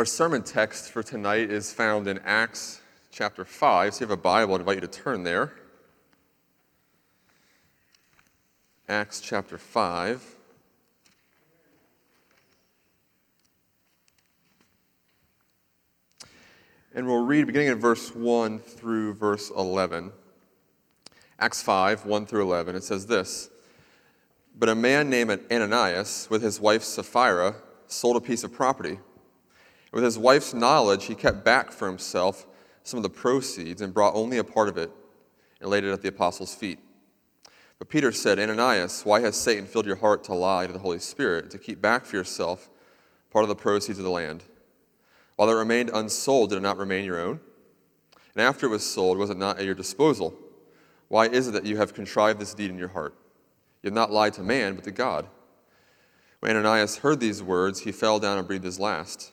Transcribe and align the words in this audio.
Our 0.00 0.06
sermon 0.06 0.42
text 0.42 0.90
for 0.92 1.02
tonight 1.02 1.50
is 1.50 1.74
found 1.74 2.08
in 2.08 2.20
Acts 2.24 2.80
chapter 3.10 3.44
5. 3.44 3.92
So 3.92 3.96
if 3.96 4.00
you 4.00 4.06
have 4.06 4.18
a 4.18 4.22
Bible, 4.22 4.54
I 4.54 4.60
invite 4.60 4.76
you 4.76 4.80
to 4.80 4.86
turn 4.86 5.24
there. 5.24 5.52
Acts 8.88 9.20
chapter 9.20 9.58
5. 9.58 10.36
And 16.94 17.06
we'll 17.06 17.26
read 17.26 17.46
beginning 17.46 17.68
in 17.68 17.78
verse 17.78 18.14
1 18.14 18.58
through 18.58 19.12
verse 19.12 19.50
11. 19.50 20.12
Acts 21.38 21.60
5, 21.60 22.06
1 22.06 22.24
through 22.24 22.40
11. 22.40 22.74
It 22.74 22.84
says 22.84 23.04
this 23.04 23.50
But 24.58 24.70
a 24.70 24.74
man 24.74 25.10
named 25.10 25.40
Ananias, 25.52 26.26
with 26.30 26.40
his 26.40 26.58
wife 26.58 26.84
Sapphira, 26.84 27.56
sold 27.86 28.16
a 28.16 28.20
piece 28.22 28.42
of 28.42 28.50
property. 28.54 28.98
With 29.92 30.04
his 30.04 30.18
wife's 30.18 30.54
knowledge, 30.54 31.06
he 31.06 31.14
kept 31.14 31.44
back 31.44 31.72
for 31.72 31.88
himself 31.88 32.46
some 32.82 32.98
of 32.98 33.02
the 33.02 33.10
proceeds 33.10 33.82
and 33.82 33.92
brought 33.92 34.14
only 34.14 34.38
a 34.38 34.44
part 34.44 34.68
of 34.68 34.76
it 34.78 34.90
and 35.60 35.70
laid 35.70 35.84
it 35.84 35.92
at 35.92 36.02
the 36.02 36.08
apostles' 36.08 36.54
feet. 36.54 36.78
But 37.78 37.88
Peter 37.88 38.12
said, 38.12 38.38
Ananias, 38.38 39.04
why 39.04 39.20
has 39.20 39.36
Satan 39.36 39.66
filled 39.66 39.86
your 39.86 39.96
heart 39.96 40.22
to 40.24 40.34
lie 40.34 40.66
to 40.66 40.72
the 40.72 40.78
Holy 40.78 40.98
Spirit, 40.98 41.50
to 41.50 41.58
keep 41.58 41.80
back 41.80 42.04
for 42.04 42.16
yourself 42.16 42.68
part 43.30 43.42
of 43.42 43.48
the 43.48 43.54
proceeds 43.54 43.98
of 43.98 44.04
the 44.04 44.10
land? 44.10 44.44
While 45.36 45.48
it 45.50 45.54
remained 45.54 45.90
unsold, 45.92 46.50
did 46.50 46.58
it 46.58 46.62
not 46.62 46.76
remain 46.76 47.04
your 47.04 47.20
own? 47.20 47.40
And 48.34 48.42
after 48.42 48.66
it 48.66 48.70
was 48.70 48.84
sold, 48.84 49.18
was 49.18 49.30
it 49.30 49.38
not 49.38 49.58
at 49.58 49.64
your 49.64 49.74
disposal? 49.74 50.34
Why 51.08 51.26
is 51.26 51.48
it 51.48 51.52
that 51.52 51.64
you 51.66 51.78
have 51.78 51.94
contrived 51.94 52.38
this 52.38 52.54
deed 52.54 52.70
in 52.70 52.78
your 52.78 52.88
heart? 52.88 53.14
You 53.82 53.88
have 53.88 53.94
not 53.94 54.12
lied 54.12 54.34
to 54.34 54.42
man, 54.42 54.74
but 54.74 54.84
to 54.84 54.90
God. 54.90 55.26
When 56.40 56.54
Ananias 56.54 56.98
heard 56.98 57.18
these 57.18 57.42
words, 57.42 57.80
he 57.80 57.92
fell 57.92 58.18
down 58.18 58.38
and 58.38 58.46
breathed 58.46 58.64
his 58.64 58.78
last. 58.78 59.32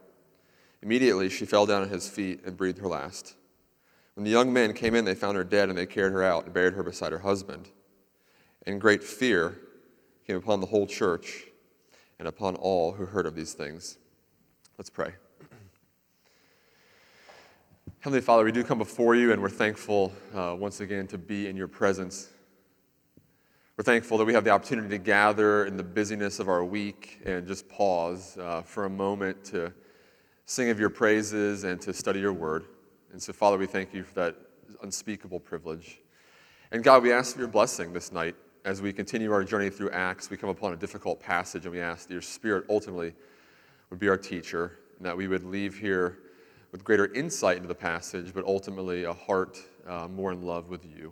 Immediately 0.83 1.29
she 1.29 1.45
fell 1.45 1.65
down 1.65 1.83
at 1.83 1.89
his 1.89 2.09
feet 2.09 2.41
and 2.45 2.57
breathed 2.57 2.79
her 2.79 2.87
last. 2.87 3.35
When 4.15 4.23
the 4.23 4.31
young 4.31 4.51
men 4.51 4.73
came 4.73 4.95
in, 4.95 5.05
they 5.05 5.15
found 5.15 5.37
her 5.37 5.43
dead, 5.43 5.69
and 5.69 5.77
they 5.77 5.85
carried 5.85 6.13
her 6.13 6.23
out 6.23 6.45
and 6.45 6.53
buried 6.53 6.73
her 6.73 6.83
beside 6.83 7.11
her 7.11 7.19
husband. 7.19 7.69
And 8.65 8.81
great 8.81 9.03
fear 9.03 9.57
came 10.27 10.35
upon 10.35 10.59
the 10.59 10.67
whole 10.67 10.85
church 10.85 11.45
and 12.19 12.27
upon 12.27 12.55
all 12.55 12.91
who 12.91 13.05
heard 13.05 13.25
of 13.25 13.35
these 13.35 13.53
things. 13.53 13.97
Let's 14.77 14.89
pray. 14.89 15.13
Heavenly 18.01 18.21
Father, 18.21 18.43
we 18.43 18.51
do 18.51 18.63
come 18.63 18.77
before 18.77 19.15
you 19.15 19.31
and 19.31 19.41
we're 19.41 19.49
thankful 19.49 20.11
uh, 20.33 20.55
once 20.57 20.79
again 20.81 21.07
to 21.07 21.17
be 21.17 21.47
in 21.47 21.55
your 21.55 21.67
presence. 21.67 22.29
We're 23.77 23.83
thankful 23.83 24.17
that 24.17 24.25
we 24.25 24.33
have 24.33 24.43
the 24.43 24.49
opportunity 24.49 24.89
to 24.89 24.97
gather 24.97 25.65
in 25.65 25.77
the 25.77 25.83
busyness 25.83 26.39
of 26.39 26.49
our 26.49 26.63
week 26.63 27.21
and 27.25 27.47
just 27.47 27.67
pause 27.69 28.37
uh, 28.37 28.61
for 28.61 28.85
a 28.85 28.89
moment 28.89 29.43
to 29.45 29.73
sing 30.45 30.69
of 30.69 30.79
your 30.79 30.89
praises 30.89 31.63
and 31.63 31.79
to 31.81 31.93
study 31.93 32.19
your 32.19 32.33
word. 32.33 32.65
And 33.11 33.21
so, 33.21 33.33
Father, 33.33 33.57
we 33.57 33.65
thank 33.67 33.93
you 33.93 34.03
for 34.03 34.13
that 34.15 34.35
unspeakable 34.81 35.39
privilege. 35.39 35.99
And 36.71 36.83
God, 36.83 37.03
we 37.03 37.11
ask 37.11 37.33
for 37.33 37.39
your 37.39 37.47
blessing 37.47 37.93
this 37.93 38.11
night 38.11 38.35
as 38.63 38.81
we 38.81 38.93
continue 38.93 39.31
our 39.31 39.43
journey 39.43 39.69
through 39.69 39.91
Acts. 39.91 40.29
We 40.29 40.37
come 40.37 40.49
upon 40.49 40.73
a 40.73 40.77
difficult 40.77 41.19
passage 41.19 41.65
and 41.65 41.73
we 41.73 41.81
ask 41.81 42.07
that 42.07 42.13
your 42.13 42.21
Spirit 42.21 42.65
ultimately 42.69 43.13
would 43.89 43.99
be 43.99 44.07
our 44.07 44.17
teacher 44.17 44.79
and 44.97 45.05
that 45.05 45.15
we 45.15 45.27
would 45.27 45.43
leave 45.43 45.77
here 45.77 46.19
with 46.71 46.83
greater 46.83 47.13
insight 47.13 47.57
into 47.57 47.67
the 47.67 47.75
passage, 47.75 48.33
but 48.33 48.45
ultimately 48.45 49.03
a 49.03 49.13
heart 49.13 49.59
uh, 49.87 50.07
more 50.07 50.31
in 50.31 50.43
love 50.43 50.69
with 50.69 50.85
you. 50.85 51.11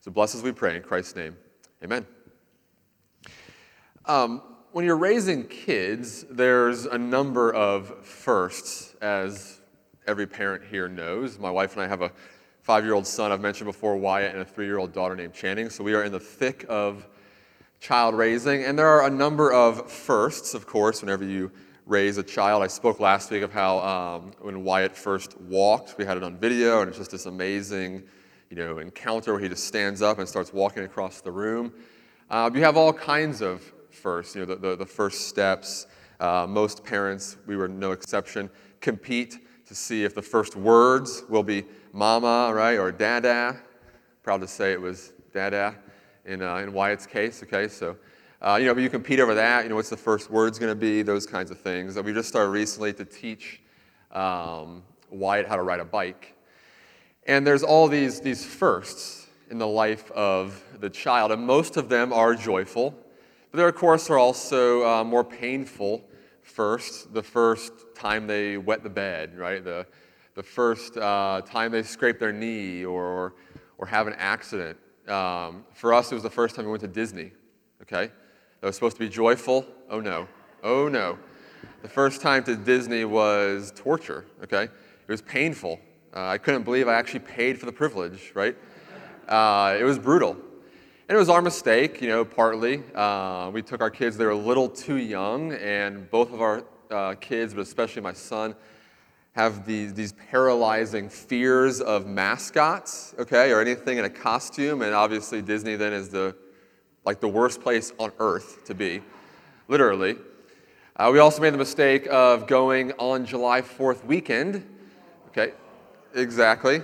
So 0.00 0.10
bless 0.10 0.34
as 0.34 0.42
we 0.42 0.52
pray 0.52 0.76
in 0.76 0.82
Christ's 0.82 1.16
name. 1.16 1.36
Amen. 1.82 2.06
Um, 4.04 4.42
when 4.78 4.84
you're 4.84 4.96
raising 4.96 5.42
kids, 5.48 6.24
there's 6.30 6.86
a 6.86 6.96
number 6.96 7.52
of 7.52 8.06
firsts, 8.06 8.94
as 9.00 9.60
every 10.06 10.24
parent 10.24 10.62
here 10.70 10.86
knows. 10.86 11.36
My 11.36 11.50
wife 11.50 11.72
and 11.72 11.82
I 11.82 11.88
have 11.88 12.00
a 12.00 12.12
five 12.62 12.84
year 12.84 12.94
old 12.94 13.04
son, 13.04 13.32
I've 13.32 13.40
mentioned 13.40 13.66
before, 13.66 13.96
Wyatt, 13.96 14.34
and 14.34 14.40
a 14.40 14.44
three 14.44 14.66
year 14.66 14.78
old 14.78 14.92
daughter 14.92 15.16
named 15.16 15.34
Channing. 15.34 15.68
So 15.68 15.82
we 15.82 15.94
are 15.94 16.04
in 16.04 16.12
the 16.12 16.20
thick 16.20 16.64
of 16.68 17.08
child 17.80 18.14
raising. 18.14 18.62
And 18.62 18.78
there 18.78 18.86
are 18.86 19.08
a 19.08 19.10
number 19.10 19.52
of 19.52 19.90
firsts, 19.90 20.54
of 20.54 20.64
course, 20.64 21.02
whenever 21.02 21.24
you 21.24 21.50
raise 21.84 22.16
a 22.16 22.22
child. 22.22 22.62
I 22.62 22.68
spoke 22.68 23.00
last 23.00 23.32
week 23.32 23.42
of 23.42 23.52
how 23.52 23.80
um, 23.80 24.30
when 24.38 24.62
Wyatt 24.62 24.94
first 24.94 25.40
walked, 25.40 25.98
we 25.98 26.04
had 26.04 26.16
it 26.16 26.22
on 26.22 26.36
video, 26.36 26.82
and 26.82 26.88
it's 26.88 26.98
just 26.98 27.10
this 27.10 27.26
amazing, 27.26 28.04
you 28.48 28.56
know, 28.56 28.78
encounter 28.78 29.32
where 29.32 29.42
he 29.42 29.48
just 29.48 29.64
stands 29.64 30.02
up 30.02 30.20
and 30.20 30.28
starts 30.28 30.52
walking 30.52 30.84
across 30.84 31.20
the 31.20 31.32
room. 31.32 31.72
Uh, 32.30 32.48
you 32.54 32.60
have 32.60 32.76
all 32.76 32.92
kinds 32.92 33.42
of 33.42 33.60
firsts, 33.98 34.34
you 34.34 34.44
know, 34.44 34.54
the, 34.54 34.56
the, 34.56 34.76
the 34.76 34.86
first 34.86 35.28
steps. 35.28 35.86
Uh, 36.20 36.46
most 36.48 36.84
parents, 36.84 37.36
we 37.46 37.56
were 37.56 37.68
no 37.68 37.92
exception, 37.92 38.50
compete 38.80 39.38
to 39.66 39.74
see 39.74 40.04
if 40.04 40.14
the 40.14 40.22
first 40.22 40.56
words 40.56 41.24
will 41.28 41.42
be 41.42 41.64
mama, 41.92 42.52
right, 42.54 42.78
or 42.78 42.90
dada. 42.90 43.60
Proud 44.22 44.40
to 44.40 44.48
say 44.48 44.72
it 44.72 44.80
was 44.80 45.12
dada 45.32 45.76
in, 46.24 46.42
uh, 46.42 46.56
in 46.56 46.72
Wyatt's 46.72 47.06
case, 47.06 47.42
okay? 47.42 47.68
So 47.68 47.96
uh, 48.40 48.56
you 48.60 48.66
know, 48.66 48.74
but 48.74 48.84
you 48.84 48.88
compete 48.88 49.18
over 49.18 49.34
that. 49.34 49.64
You 49.64 49.70
know, 49.70 49.74
what's 49.74 49.90
the 49.90 49.96
first 49.96 50.30
word's 50.30 50.60
going 50.60 50.70
to 50.70 50.76
be? 50.76 51.02
Those 51.02 51.26
kinds 51.26 51.50
of 51.50 51.58
things. 51.58 51.98
we 51.98 52.12
just 52.12 52.28
started 52.28 52.50
recently 52.50 52.92
to 52.92 53.04
teach 53.04 53.60
um, 54.12 54.84
Wyatt 55.10 55.48
how 55.48 55.56
to 55.56 55.62
ride 55.62 55.80
a 55.80 55.84
bike. 55.84 56.36
And 57.26 57.44
there's 57.44 57.64
all 57.64 57.88
these, 57.88 58.20
these 58.20 58.44
firsts 58.44 59.26
in 59.50 59.58
the 59.58 59.66
life 59.66 60.10
of 60.12 60.62
the 60.78 60.88
child, 60.88 61.32
and 61.32 61.44
most 61.44 61.76
of 61.76 61.88
them 61.88 62.12
are 62.12 62.34
joyful. 62.34 62.94
But 63.50 63.58
there, 63.58 63.68
of 63.68 63.74
course, 63.74 64.10
are 64.10 64.18
also 64.18 64.86
uh, 64.86 65.04
more 65.04 65.24
painful 65.24 66.04
firsts. 66.42 67.04
The 67.04 67.22
first 67.22 67.72
time 67.94 68.26
they 68.26 68.56
wet 68.56 68.82
the 68.82 68.90
bed, 68.90 69.38
right? 69.38 69.64
The, 69.64 69.86
the 70.34 70.42
first 70.42 70.96
uh, 70.96 71.42
time 71.46 71.72
they 71.72 71.82
scrape 71.82 72.18
their 72.18 72.32
knee 72.32 72.84
or, 72.84 73.34
or 73.78 73.86
have 73.86 74.06
an 74.06 74.14
accident. 74.18 74.78
Um, 75.08 75.64
for 75.72 75.94
us, 75.94 76.12
it 76.12 76.14
was 76.14 76.22
the 76.22 76.30
first 76.30 76.54
time 76.54 76.66
we 76.66 76.70
went 76.70 76.82
to 76.82 76.88
Disney, 76.88 77.32
okay? 77.82 78.10
that 78.60 78.66
was 78.66 78.74
supposed 78.74 78.96
to 78.96 79.00
be 79.00 79.08
joyful. 79.08 79.64
Oh 79.88 80.00
no. 80.00 80.28
Oh 80.62 80.88
no. 80.88 81.18
The 81.82 81.88
first 81.88 82.20
time 82.20 82.44
to 82.44 82.56
Disney 82.56 83.04
was 83.04 83.72
torture, 83.76 84.26
okay? 84.42 84.64
It 84.64 85.08
was 85.08 85.22
painful. 85.22 85.80
Uh, 86.14 86.26
I 86.26 86.38
couldn't 86.38 86.64
believe 86.64 86.88
I 86.88 86.94
actually 86.94 87.20
paid 87.20 87.58
for 87.58 87.66
the 87.66 87.72
privilege, 87.72 88.32
right? 88.34 88.56
Uh, 89.28 89.76
it 89.78 89.84
was 89.84 89.98
brutal. 89.98 90.36
And 91.08 91.16
it 91.16 91.18
was 91.18 91.30
our 91.30 91.40
mistake, 91.40 92.02
you 92.02 92.08
know, 92.08 92.22
partly. 92.22 92.82
Uh, 92.94 93.48
we 93.50 93.62
took 93.62 93.80
our 93.80 93.88
kids, 93.88 94.18
they 94.18 94.26
were 94.26 94.32
a 94.32 94.36
little 94.36 94.68
too 94.68 94.96
young, 94.96 95.54
and 95.54 96.10
both 96.10 96.34
of 96.34 96.42
our 96.42 96.64
uh, 96.90 97.14
kids, 97.14 97.54
but 97.54 97.62
especially 97.62 98.02
my 98.02 98.12
son, 98.12 98.54
have 99.32 99.64
these, 99.64 99.94
these 99.94 100.12
paralyzing 100.12 101.08
fears 101.08 101.80
of 101.80 102.06
mascots, 102.06 103.14
okay, 103.18 103.52
or 103.52 103.62
anything 103.62 103.96
in 103.96 104.04
a 104.04 104.10
costume. 104.10 104.82
And 104.82 104.94
obviously, 104.94 105.40
Disney 105.40 105.76
then 105.76 105.94
is 105.94 106.10
the 106.10 106.36
like 107.06 107.20
the 107.20 107.28
worst 107.28 107.62
place 107.62 107.90
on 107.98 108.12
earth 108.18 108.66
to 108.66 108.74
be, 108.74 109.00
literally. 109.66 110.14
Uh, 110.94 111.08
we 111.10 111.20
also 111.20 111.40
made 111.40 111.54
the 111.54 111.58
mistake 111.58 112.06
of 112.10 112.46
going 112.46 112.92
on 112.98 113.24
July 113.24 113.62
4th 113.62 114.04
weekend. 114.04 114.62
Okay, 115.28 115.54
exactly. 116.14 116.82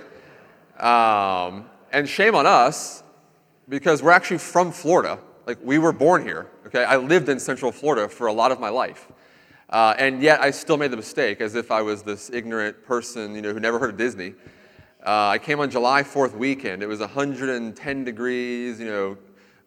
Um, 0.79 1.69
and 1.91 2.09
shame 2.09 2.33
on 2.33 2.47
us 2.47 3.03
because 3.67 4.03
we're 4.03 4.11
actually 4.11 4.37
from 4.37 4.71
Florida. 4.71 5.19
Like, 5.45 5.59
we 5.63 5.77
were 5.77 5.91
born 5.91 6.23
here. 6.23 6.47
Okay, 6.67 6.83
I 6.83 6.97
lived 6.97 7.29
in 7.29 7.39
Central 7.39 7.71
Florida 7.71 8.09
for 8.09 8.27
a 8.27 8.33
lot 8.33 8.51
of 8.51 8.59
my 8.59 8.69
life. 8.69 9.07
Uh, 9.69 9.95
and 9.97 10.21
yet 10.21 10.41
I 10.41 10.51
still 10.51 10.77
made 10.77 10.91
the 10.91 10.97
mistake 10.97 11.41
as 11.41 11.55
if 11.55 11.71
I 11.71 11.81
was 11.81 12.03
this 12.03 12.29
ignorant 12.31 12.85
person, 12.85 13.35
you 13.35 13.41
know, 13.41 13.53
who 13.53 13.59
never 13.59 13.79
heard 13.79 13.91
of 13.91 13.97
Disney. 13.97 14.33
Uh, 15.05 15.27
I 15.27 15.37
came 15.37 15.59
on 15.59 15.69
July 15.69 16.03
4th 16.03 16.35
weekend. 16.35 16.81
It 16.81 16.87
was 16.87 16.99
110 16.99 18.03
degrees, 18.03 18.79
you 18.79 18.85
know, 18.85 19.17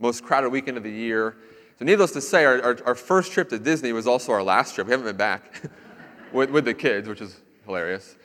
most 0.01 0.25
crowded 0.25 0.51
weekend 0.51 0.77
of 0.77 0.83
the 0.83 0.91
year. 0.91 1.37
So, 1.79 1.85
needless 1.85 2.11
to 2.13 2.21
say, 2.21 2.45
our, 2.45 2.61
our, 2.63 2.79
our, 2.87 2.95
first 2.97 3.31
trip 3.31 3.49
to 3.51 3.59
Disney 3.59 3.93
was 3.93 4.09
also 4.09 4.33
our 4.33 4.43
last 4.43 4.75
trip. 4.75 4.89
We 4.89 4.91
haven't 4.91 5.07
been 5.07 5.17
back 5.17 5.63
with, 6.33 6.51
with 6.51 6.65
the 6.65 6.75
kids, 6.75 7.09
which 7.09 7.21
is 7.21 7.41
hilarious. 7.67 8.17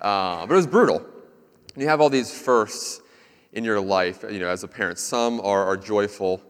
Uh, 0.00 0.46
but 0.46 0.52
it 0.52 0.56
was 0.56 0.66
brutal. 0.68 1.04
You 1.76 1.88
have 1.88 2.00
all 2.00 2.08
these 2.08 2.32
firsts 2.32 2.99
in 3.52 3.64
your 3.64 3.80
life, 3.80 4.24
you 4.30 4.38
know, 4.38 4.48
as 4.48 4.62
a 4.62 4.68
parent. 4.68 4.98
Some 4.98 5.40
are, 5.40 5.64
are 5.64 5.76
joyful 5.76 6.42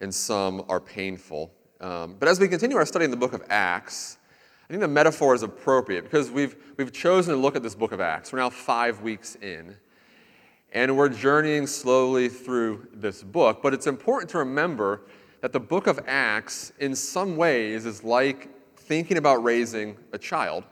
and 0.00 0.14
some 0.14 0.64
are 0.68 0.80
painful. 0.80 1.50
Um, 1.80 2.16
but 2.18 2.28
as 2.28 2.38
we 2.38 2.48
continue 2.48 2.76
our 2.76 2.86
study 2.86 3.04
in 3.04 3.10
the 3.10 3.16
book 3.16 3.32
of 3.32 3.42
Acts, 3.48 4.18
I 4.64 4.72
think 4.72 4.80
the 4.80 4.88
metaphor 4.88 5.34
is 5.34 5.42
appropriate 5.42 6.04
because 6.04 6.30
we've, 6.30 6.56
we've 6.76 6.92
chosen 6.92 7.34
to 7.34 7.40
look 7.40 7.56
at 7.56 7.62
this 7.62 7.74
book 7.74 7.92
of 7.92 8.00
Acts. 8.00 8.32
We're 8.32 8.38
now 8.38 8.50
five 8.50 9.02
weeks 9.02 9.36
in, 9.36 9.76
and 10.72 10.96
we're 10.96 11.08
journeying 11.08 11.66
slowly 11.66 12.28
through 12.28 12.88
this 12.92 13.22
book. 13.22 13.60
But 13.62 13.74
it's 13.74 13.86
important 13.86 14.30
to 14.30 14.38
remember 14.38 15.02
that 15.40 15.52
the 15.52 15.60
book 15.60 15.88
of 15.88 16.00
Acts, 16.06 16.72
in 16.78 16.94
some 16.94 17.36
ways, 17.36 17.84
is 17.84 18.04
like 18.04 18.48
thinking 18.76 19.16
about 19.16 19.42
raising 19.42 19.96
a 20.12 20.18
child. 20.18 20.64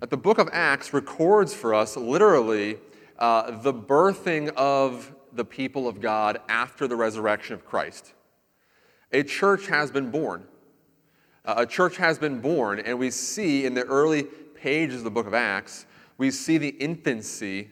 That 0.00 0.10
the 0.10 0.16
book 0.16 0.38
of 0.38 0.48
Acts 0.52 0.92
records 0.92 1.54
for 1.54 1.74
us 1.74 1.96
literally 1.96 2.78
uh, 3.22 3.52
the 3.62 3.72
birthing 3.72 4.48
of 4.56 5.14
the 5.32 5.44
people 5.44 5.86
of 5.86 6.00
God 6.00 6.40
after 6.48 6.88
the 6.88 6.96
resurrection 6.96 7.54
of 7.54 7.64
Christ. 7.64 8.14
A 9.12 9.22
church 9.22 9.68
has 9.68 9.92
been 9.92 10.10
born. 10.10 10.44
Uh, 11.44 11.54
a 11.58 11.66
church 11.66 11.98
has 11.98 12.18
been 12.18 12.40
born, 12.40 12.80
and 12.80 12.98
we 12.98 13.10
see 13.10 13.64
in 13.64 13.74
the 13.74 13.84
early 13.84 14.24
pages 14.24 14.98
of 14.98 15.04
the 15.04 15.10
book 15.10 15.28
of 15.28 15.34
Acts, 15.34 15.86
we 16.18 16.32
see 16.32 16.58
the 16.58 16.70
infancy 16.70 17.70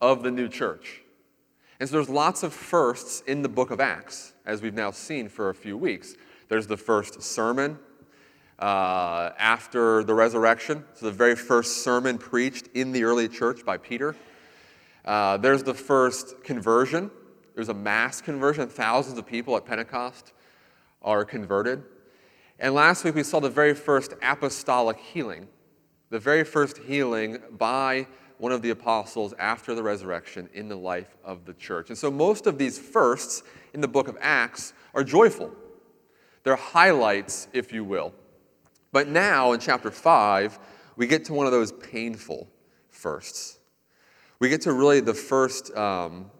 of 0.00 0.22
the 0.22 0.30
new 0.30 0.48
church. 0.48 1.02
And 1.78 1.86
so 1.86 1.96
there's 1.96 2.08
lots 2.08 2.42
of 2.42 2.54
firsts 2.54 3.22
in 3.26 3.42
the 3.42 3.50
book 3.50 3.70
of 3.70 3.80
Acts, 3.80 4.32
as 4.46 4.62
we've 4.62 4.72
now 4.72 4.92
seen 4.92 5.28
for 5.28 5.50
a 5.50 5.54
few 5.54 5.76
weeks. 5.76 6.14
There's 6.48 6.66
the 6.66 6.78
first 6.78 7.22
sermon 7.22 7.78
uh, 8.58 9.32
after 9.38 10.04
the 10.04 10.14
resurrection, 10.14 10.84
so 10.94 11.04
the 11.04 11.12
very 11.12 11.36
first 11.36 11.84
sermon 11.84 12.16
preached 12.16 12.68
in 12.72 12.92
the 12.92 13.04
early 13.04 13.28
church 13.28 13.62
by 13.62 13.76
Peter. 13.76 14.16
Uh, 15.06 15.36
there's 15.36 15.62
the 15.62 15.74
first 15.74 16.42
conversion. 16.42 17.10
There's 17.54 17.68
a 17.68 17.74
mass 17.74 18.20
conversion. 18.20 18.68
Thousands 18.68 19.18
of 19.18 19.26
people 19.26 19.56
at 19.56 19.64
Pentecost 19.64 20.32
are 21.02 21.24
converted. 21.24 21.84
And 22.58 22.74
last 22.74 23.04
week 23.04 23.14
we 23.14 23.22
saw 23.22 23.38
the 23.40 23.50
very 23.50 23.74
first 23.74 24.14
apostolic 24.22 24.98
healing, 24.98 25.46
the 26.10 26.18
very 26.18 26.44
first 26.44 26.78
healing 26.78 27.38
by 27.52 28.06
one 28.38 28.52
of 28.52 28.62
the 28.62 28.70
apostles 28.70 29.32
after 29.38 29.74
the 29.74 29.82
resurrection 29.82 30.48
in 30.52 30.68
the 30.68 30.76
life 30.76 31.16
of 31.24 31.44
the 31.44 31.54
church. 31.54 31.88
And 31.88 31.96
so 31.96 32.10
most 32.10 32.46
of 32.46 32.58
these 32.58 32.78
firsts 32.78 33.42
in 33.72 33.80
the 33.80 33.88
book 33.88 34.08
of 34.08 34.16
Acts 34.20 34.72
are 34.94 35.04
joyful. 35.04 35.52
They're 36.42 36.56
highlights, 36.56 37.48
if 37.52 37.72
you 37.72 37.84
will. 37.84 38.12
But 38.92 39.08
now 39.08 39.52
in 39.52 39.60
chapter 39.60 39.90
5, 39.90 40.58
we 40.96 41.06
get 41.06 41.24
to 41.26 41.34
one 41.34 41.46
of 41.46 41.52
those 41.52 41.72
painful 41.72 42.48
firsts. 42.90 43.55
We 44.38 44.50
get 44.50 44.60
to 44.62 44.74
really 44.74 45.00
the 45.00 45.14
first 45.14 45.74
um, 45.74 46.30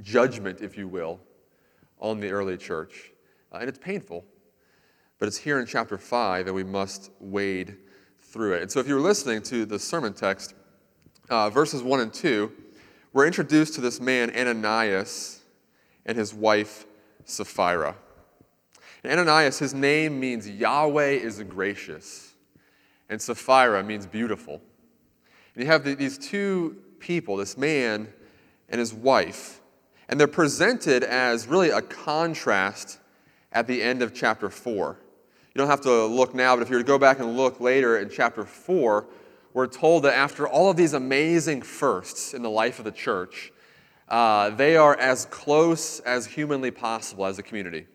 judgment, 0.00 0.62
if 0.62 0.78
you 0.78 0.88
will, 0.88 1.20
on 2.00 2.20
the 2.20 2.30
early 2.30 2.56
church. 2.56 3.12
Uh, 3.52 3.58
and 3.58 3.68
it's 3.68 3.78
painful, 3.78 4.24
but 5.18 5.28
it's 5.28 5.36
here 5.36 5.60
in 5.60 5.66
chapter 5.66 5.98
5, 5.98 6.46
and 6.46 6.56
we 6.56 6.64
must 6.64 7.10
wade 7.20 7.76
through 8.18 8.54
it. 8.54 8.62
And 8.62 8.70
so 8.70 8.80
if 8.80 8.88
you're 8.88 9.00
listening 9.00 9.42
to 9.42 9.66
the 9.66 9.78
sermon 9.78 10.14
text, 10.14 10.54
uh, 11.28 11.50
verses 11.50 11.82
1 11.82 12.00
and 12.00 12.14
2, 12.14 12.50
we're 13.12 13.26
introduced 13.26 13.74
to 13.74 13.82
this 13.82 14.00
man, 14.00 14.34
Ananias, 14.34 15.42
and 16.06 16.16
his 16.16 16.32
wife, 16.32 16.86
Sapphira. 17.26 17.94
And 19.04 19.12
Ananias, 19.12 19.58
his 19.58 19.74
name 19.74 20.18
means 20.18 20.48
Yahweh 20.48 21.10
is 21.10 21.42
gracious, 21.42 22.32
and 23.10 23.20
Sapphira 23.20 23.82
means 23.84 24.06
beautiful. 24.06 24.62
And 25.54 25.64
you 25.64 25.70
have 25.70 25.84
the, 25.84 25.94
these 25.94 26.16
two 26.16 26.76
people, 27.00 27.36
this 27.36 27.56
man 27.56 28.08
and 28.68 28.78
his 28.78 28.92
wife. 28.92 29.60
And 30.08 30.18
they're 30.18 30.26
presented 30.26 31.04
as 31.04 31.46
really 31.46 31.70
a 31.70 31.82
contrast 31.82 32.98
at 33.52 33.66
the 33.66 33.82
end 33.82 34.02
of 34.02 34.14
chapter 34.14 34.48
4. 34.48 34.98
You 35.54 35.58
don't 35.58 35.68
have 35.68 35.80
to 35.82 36.06
look 36.06 36.34
now, 36.34 36.56
but 36.56 36.62
if 36.62 36.70
you 36.70 36.76
were 36.76 36.82
to 36.82 36.86
go 36.86 36.98
back 36.98 37.18
and 37.18 37.36
look 37.36 37.60
later 37.60 37.98
in 37.98 38.10
chapter 38.10 38.44
4, 38.44 39.06
we're 39.54 39.66
told 39.66 40.04
that 40.04 40.14
after 40.14 40.46
all 40.46 40.70
of 40.70 40.76
these 40.76 40.92
amazing 40.92 41.62
firsts 41.62 42.34
in 42.34 42.42
the 42.42 42.50
life 42.50 42.78
of 42.78 42.84
the 42.84 42.92
church, 42.92 43.52
uh, 44.08 44.50
they 44.50 44.76
are 44.76 44.96
as 44.96 45.26
close 45.26 46.00
as 46.00 46.26
humanly 46.26 46.70
possible 46.70 47.26
as 47.26 47.38
a 47.38 47.42
community. 47.42 47.86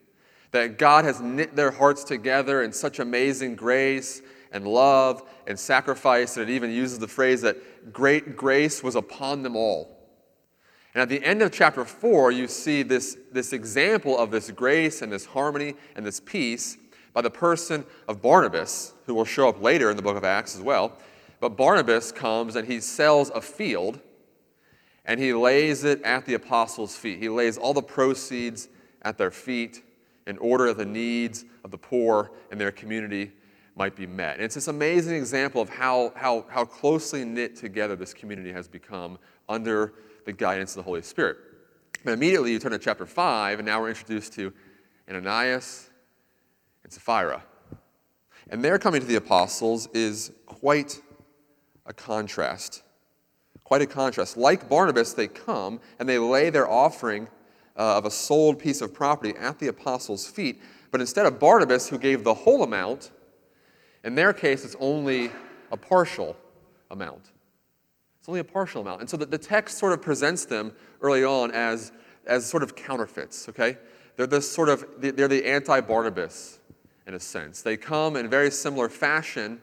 That 0.51 0.77
God 0.77 1.05
has 1.05 1.21
knit 1.21 1.55
their 1.55 1.71
hearts 1.71 2.03
together 2.03 2.61
in 2.61 2.71
such 2.73 2.99
amazing 2.99 3.55
grace 3.55 4.21
and 4.51 4.67
love 4.67 5.23
and 5.47 5.59
sacrifice, 5.59 6.37
and 6.37 6.49
it 6.49 6.53
even 6.53 6.71
uses 6.71 6.99
the 6.99 7.07
phrase 7.07 7.41
that 7.41 7.57
great 7.91 8.35
grace 8.37 8.81
was 8.81 8.95
upon 8.95 9.43
them 9.43 9.55
all. 9.55 9.93
And 10.93 11.01
at 11.01 11.09
the 11.09 11.23
end 11.23 11.41
of 11.41 11.51
chapter 11.51 11.83
4, 11.83 12.31
you 12.31 12.47
see 12.47 12.83
this, 12.83 13.17
this 13.31 13.51
example 13.51 14.17
of 14.17 14.29
this 14.29 14.51
grace 14.51 15.01
and 15.01 15.11
this 15.11 15.25
harmony 15.25 15.73
and 15.95 16.05
this 16.05 16.19
peace 16.19 16.77
by 17.13 17.21
the 17.21 17.31
person 17.31 17.85
of 18.07 18.21
Barnabas, 18.21 18.93
who 19.05 19.15
will 19.15 19.25
show 19.25 19.49
up 19.49 19.61
later 19.61 19.89
in 19.89 19.97
the 19.97 20.03
book 20.03 20.17
of 20.17 20.23
Acts 20.23 20.55
as 20.55 20.61
well. 20.61 20.97
But 21.39 21.57
Barnabas 21.57 22.11
comes 22.11 22.55
and 22.55 22.67
he 22.67 22.79
sells 22.79 23.29
a 23.31 23.41
field 23.41 23.99
and 25.05 25.19
he 25.19 25.33
lays 25.33 25.83
it 25.83 26.01
at 26.03 26.25
the 26.25 26.35
apostles' 26.35 26.95
feet. 26.95 27.19
He 27.19 27.27
lays 27.27 27.57
all 27.57 27.73
the 27.73 27.81
proceeds 27.81 28.69
at 29.01 29.17
their 29.17 29.31
feet 29.31 29.83
in 30.25 30.37
order 30.37 30.67
that 30.67 30.77
the 30.77 30.85
needs 30.85 31.43
of 31.63 31.71
the 31.71 31.77
poor 31.77 32.31
in 32.51 32.57
their 32.57 32.71
community 32.71 33.31
might 33.75 33.95
be 33.95 34.05
met. 34.05 34.35
And 34.35 34.43
it's 34.43 34.55
this 34.55 34.67
amazing 34.67 35.15
example 35.15 35.61
of 35.61 35.69
how, 35.69 36.13
how, 36.15 36.45
how 36.49 36.65
closely 36.65 37.25
knit 37.25 37.55
together 37.55 37.95
this 37.95 38.13
community 38.13 38.51
has 38.51 38.67
become 38.67 39.17
under 39.49 39.93
the 40.25 40.33
guidance 40.33 40.71
of 40.71 40.77
the 40.77 40.83
Holy 40.83 41.01
Spirit. 41.01 41.37
But 42.05 42.11
immediately 42.11 42.51
you 42.51 42.59
turn 42.59 42.71
to 42.71 42.79
chapter 42.79 43.05
5, 43.05 43.59
and 43.59 43.65
now 43.65 43.81
we're 43.81 43.89
introduced 43.89 44.33
to 44.33 44.53
Ananias 45.09 45.89
and 46.83 46.91
Sapphira. 46.91 47.43
And 48.49 48.63
their 48.63 48.77
coming 48.77 49.01
to 49.01 49.07
the 49.07 49.15
apostles 49.15 49.87
is 49.93 50.31
quite 50.45 51.01
a 51.85 51.93
contrast. 51.93 52.83
Quite 53.63 53.81
a 53.81 53.87
contrast. 53.87 54.37
Like 54.37 54.69
Barnabas, 54.69 55.13
they 55.13 55.27
come 55.27 55.79
and 55.97 56.07
they 56.07 56.19
lay 56.19 56.49
their 56.49 56.69
offering 56.69 57.27
uh, 57.75 57.97
of 57.97 58.05
a 58.05 58.11
sold 58.11 58.59
piece 58.59 58.81
of 58.81 58.93
property 58.93 59.33
at 59.37 59.59
the 59.59 59.67
apostles' 59.67 60.27
feet. 60.27 60.61
But 60.91 61.01
instead 61.01 61.25
of 61.25 61.39
Barnabas, 61.39 61.87
who 61.87 61.97
gave 61.97 62.23
the 62.23 62.33
whole 62.33 62.63
amount, 62.63 63.11
in 64.03 64.15
their 64.15 64.33
case, 64.33 64.65
it's 64.65 64.75
only 64.79 65.31
a 65.71 65.77
partial 65.77 66.35
amount. 66.91 67.31
It's 68.19 68.29
only 68.29 68.39
a 68.39 68.45
partial 68.45 68.81
amount. 68.81 69.01
And 69.01 69.09
so 69.09 69.17
the, 69.17 69.25
the 69.25 69.37
text 69.37 69.77
sort 69.77 69.93
of 69.93 70.01
presents 70.01 70.45
them 70.45 70.73
early 71.01 71.23
on 71.23 71.51
as, 71.51 71.91
as 72.25 72.45
sort 72.45 72.63
of 72.63 72.75
counterfeits, 72.75 73.49
okay? 73.49 73.77
They're 74.15 74.27
this 74.27 74.49
sort 74.49 74.69
of, 74.69 74.85
they're 74.99 75.27
the 75.27 75.45
anti 75.45 75.81
Barnabas 75.81 76.59
in 77.07 77.13
a 77.13 77.19
sense. 77.19 77.61
They 77.61 77.77
come 77.77 78.15
in 78.15 78.29
very 78.29 78.51
similar 78.51 78.89
fashion, 78.89 79.61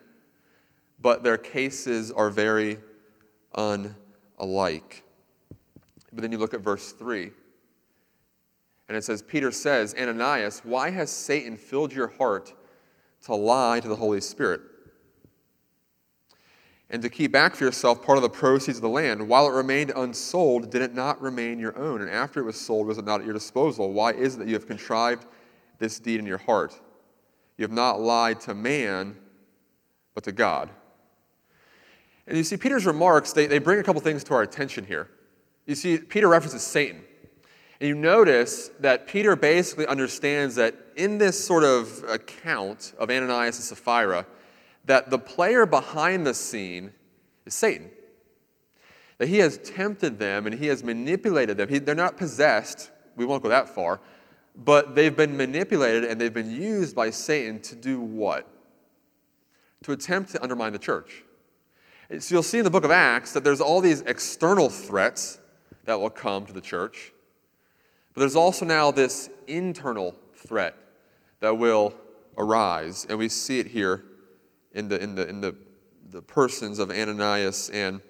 but 1.01 1.23
their 1.23 1.39
cases 1.39 2.11
are 2.11 2.31
very 2.31 2.79
unalike. 3.55 5.03
But 6.13 6.23
then 6.23 6.33
you 6.33 6.39
look 6.39 6.55
at 6.55 6.61
verse 6.61 6.93
3, 6.93 7.31
and 8.89 8.97
it 8.97 9.05
says, 9.05 9.23
Peter 9.23 9.53
says, 9.53 9.95
Ananias, 9.99 10.63
why 10.65 10.91
has 10.91 11.11
Satan 11.11 11.57
filled 11.57 11.93
your 11.93 12.09
heart 12.09 12.53
to 13.25 13.35
lie 13.35 13.81
to 13.81 13.89
the 13.89 13.97
Holy 13.97 14.21
Spirit, 14.21 14.61
and 16.89 17.03
to 17.03 17.09
keep 17.09 17.31
back 17.31 17.55
for 17.55 17.65
yourself 17.65 18.05
part 18.05 18.19
of 18.19 18.23
the 18.23 18.29
proceeds 18.29 18.79
of 18.79 18.83
the 18.83 18.89
land. 18.89 19.29
While 19.29 19.47
it 19.47 19.53
remained 19.53 19.93
unsold, 19.95 20.71
did 20.71 20.83
it 20.83 20.95
not 20.95 21.21
remain 21.23 21.59
your 21.59 21.79
own? 21.79 22.01
And 22.01 22.11
after 22.11 22.41
it 22.41 22.45
was 22.45 22.61
sold, 22.61 22.87
was 22.87 22.99
it 22.99 23.05
not 23.05 23.21
at 23.21 23.27
your 23.27 23.35
disposal? 23.35 23.93
Why 23.93 24.13
is 24.13 24.35
it 24.35 24.39
that 24.39 24.49
you 24.49 24.55
have 24.55 24.67
contrived 24.67 25.27
this 25.79 26.01
deed 26.01 26.19
in 26.19 26.27
your 26.27 26.39
heart? 26.39 26.81
You 27.57 27.63
have 27.63 27.73
not 27.73 28.01
lied 28.01 28.41
to 28.41 28.55
man, 28.55 29.17
but 30.15 30.25
to 30.25 30.33
God. 30.33 30.71
And 32.27 32.37
you 32.37 32.45
see, 32.45 32.57
Peter's 32.57 32.87
remarks, 32.87 33.33
they, 33.33 33.47
they 33.47 33.59
bring 33.59 33.79
a 33.81 33.83
couple 33.83 34.01
things 34.01 34.25
to 34.25 34.35
our 34.35 34.43
attention 34.43 34.85
here. 34.85 35.09
You 35.67 35.75
see, 35.75 35.99
Peter 35.99 36.29
references 36.29 36.63
Satan. 36.63 37.05
And 37.81 37.89
you 37.89 37.95
notice 37.95 38.71
that 38.81 39.07
Peter 39.07 39.35
basically 39.37 39.87
understands 39.87 40.55
that 40.57 40.75
in 40.97 41.17
this 41.17 41.43
sort 41.43 41.65
of 41.65 42.05
account 42.09 42.93
of 42.99 43.11
Ananias 43.11 43.57
and 43.57 43.65
Sapphira, 43.65 44.27
that 44.85 45.09
the 45.09 45.19
player 45.19 45.65
behind 45.65 46.27
the 46.27 46.35
scene 46.35 46.93
is 47.47 47.55
Satan. 47.55 47.91
That 49.17 49.29
he 49.29 49.39
has 49.39 49.59
tempted 49.59 50.19
them 50.19 50.47
and 50.47 50.55
he 50.55 50.67
has 50.67 50.85
manipulated 50.85 51.57
them. 51.57 51.71
He, 51.71 51.79
they're 51.79 51.95
not 51.95 52.19
possessed, 52.19 52.91
we 53.17 53.25
won't 53.25 53.43
go 53.43 53.49
that 53.49 53.69
far, 53.69 54.01
but 54.57 54.95
they've 54.95 55.17
been 55.17 55.37
manipulated 55.37 56.05
and 56.05 56.21
they've 56.21 56.35
been 56.35 56.51
used 56.51 56.95
by 56.95 57.09
Satan 57.11 57.61
to 57.63 57.77
do 57.77 58.01
what? 58.01 58.47
To 59.85 59.93
attempt 59.93 60.33
to 60.33 60.43
undermine 60.43 60.73
the 60.73 60.79
church. 60.79 61.25
So 62.19 62.35
you'll 62.35 62.43
see 62.43 62.59
in 62.59 62.65
the 62.65 62.71
book 62.71 62.85
of 62.85 62.91
Acts 62.91 63.33
that 63.33 63.45
there's 63.45 63.61
all 63.61 63.81
these 63.81 64.03
external 64.03 64.69
threats 64.69 65.39
that 65.85 65.99
will 65.99 66.11
come 66.11 66.45
to 66.45 66.53
the 66.53 66.61
church. 66.61 67.13
But 68.15 68.21
there's 68.21 68.37
also 68.37 68.65
now 68.65 68.91
this 68.91 69.31
internal 69.47 70.15
threat 70.35 70.75
that 71.41 71.57
will 71.57 71.95
arise, 72.37 73.07
and 73.09 73.19
we 73.19 73.29
see 73.29 73.59
it 73.59 73.67
here 73.67 74.05
in 74.73 74.89
the, 74.89 75.03
in 75.03 75.15
the, 75.15 75.29
in 75.29 75.41
the, 75.41 75.55
the 76.11 76.23
persons 76.23 76.79
of 76.79 76.91
Ananias 76.91 77.71
and 77.71 78.01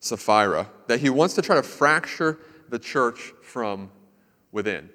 Sapphira, 0.00 0.68
that 0.88 1.00
he 1.00 1.10
wants 1.10 1.34
to 1.34 1.42
try 1.42 1.56
to 1.56 1.62
fracture 1.62 2.38
the 2.68 2.78
church 2.78 3.32
from 3.42 3.90
within. 4.50 4.88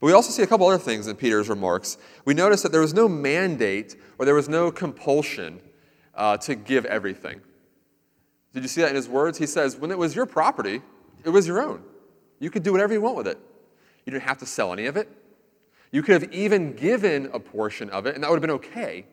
But 0.00 0.06
we 0.06 0.12
also 0.12 0.30
see 0.30 0.42
a 0.42 0.46
couple 0.46 0.66
other 0.66 0.82
things 0.82 1.06
in 1.06 1.16
Peter's 1.16 1.48
remarks. 1.48 1.98
We 2.24 2.34
notice 2.34 2.62
that 2.62 2.72
there 2.72 2.80
was 2.80 2.94
no 2.94 3.08
mandate 3.08 3.96
or 4.18 4.26
there 4.26 4.34
was 4.34 4.48
no 4.48 4.70
compulsion 4.70 5.60
uh, 6.14 6.36
to 6.38 6.54
give 6.54 6.84
everything. 6.84 7.40
Did 8.52 8.62
you 8.62 8.68
see 8.68 8.80
that 8.80 8.90
in 8.90 8.96
his 8.96 9.08
words? 9.08 9.38
He 9.38 9.46
says, 9.46 9.76
when 9.76 9.90
it 9.90 9.98
was 9.98 10.14
your 10.14 10.26
property, 10.26 10.82
it 11.24 11.30
was 11.30 11.46
your 11.46 11.60
own. 11.60 11.82
You 12.38 12.50
could 12.50 12.62
do 12.62 12.72
whatever 12.72 12.92
you 12.92 13.00
want 13.00 13.16
with 13.16 13.28
it. 13.28 13.38
You 14.04 14.12
didn't 14.12 14.24
have 14.24 14.38
to 14.38 14.46
sell 14.46 14.72
any 14.72 14.86
of 14.86 14.96
it. 14.96 15.08
You 15.90 16.02
could 16.02 16.20
have 16.20 16.32
even 16.32 16.74
given 16.74 17.30
a 17.32 17.40
portion 17.40 17.90
of 17.90 18.06
it, 18.06 18.14
and 18.14 18.22
that 18.22 18.30
would 18.30 18.36
have 18.36 18.42
been 18.42 18.50
okay. 18.50 19.06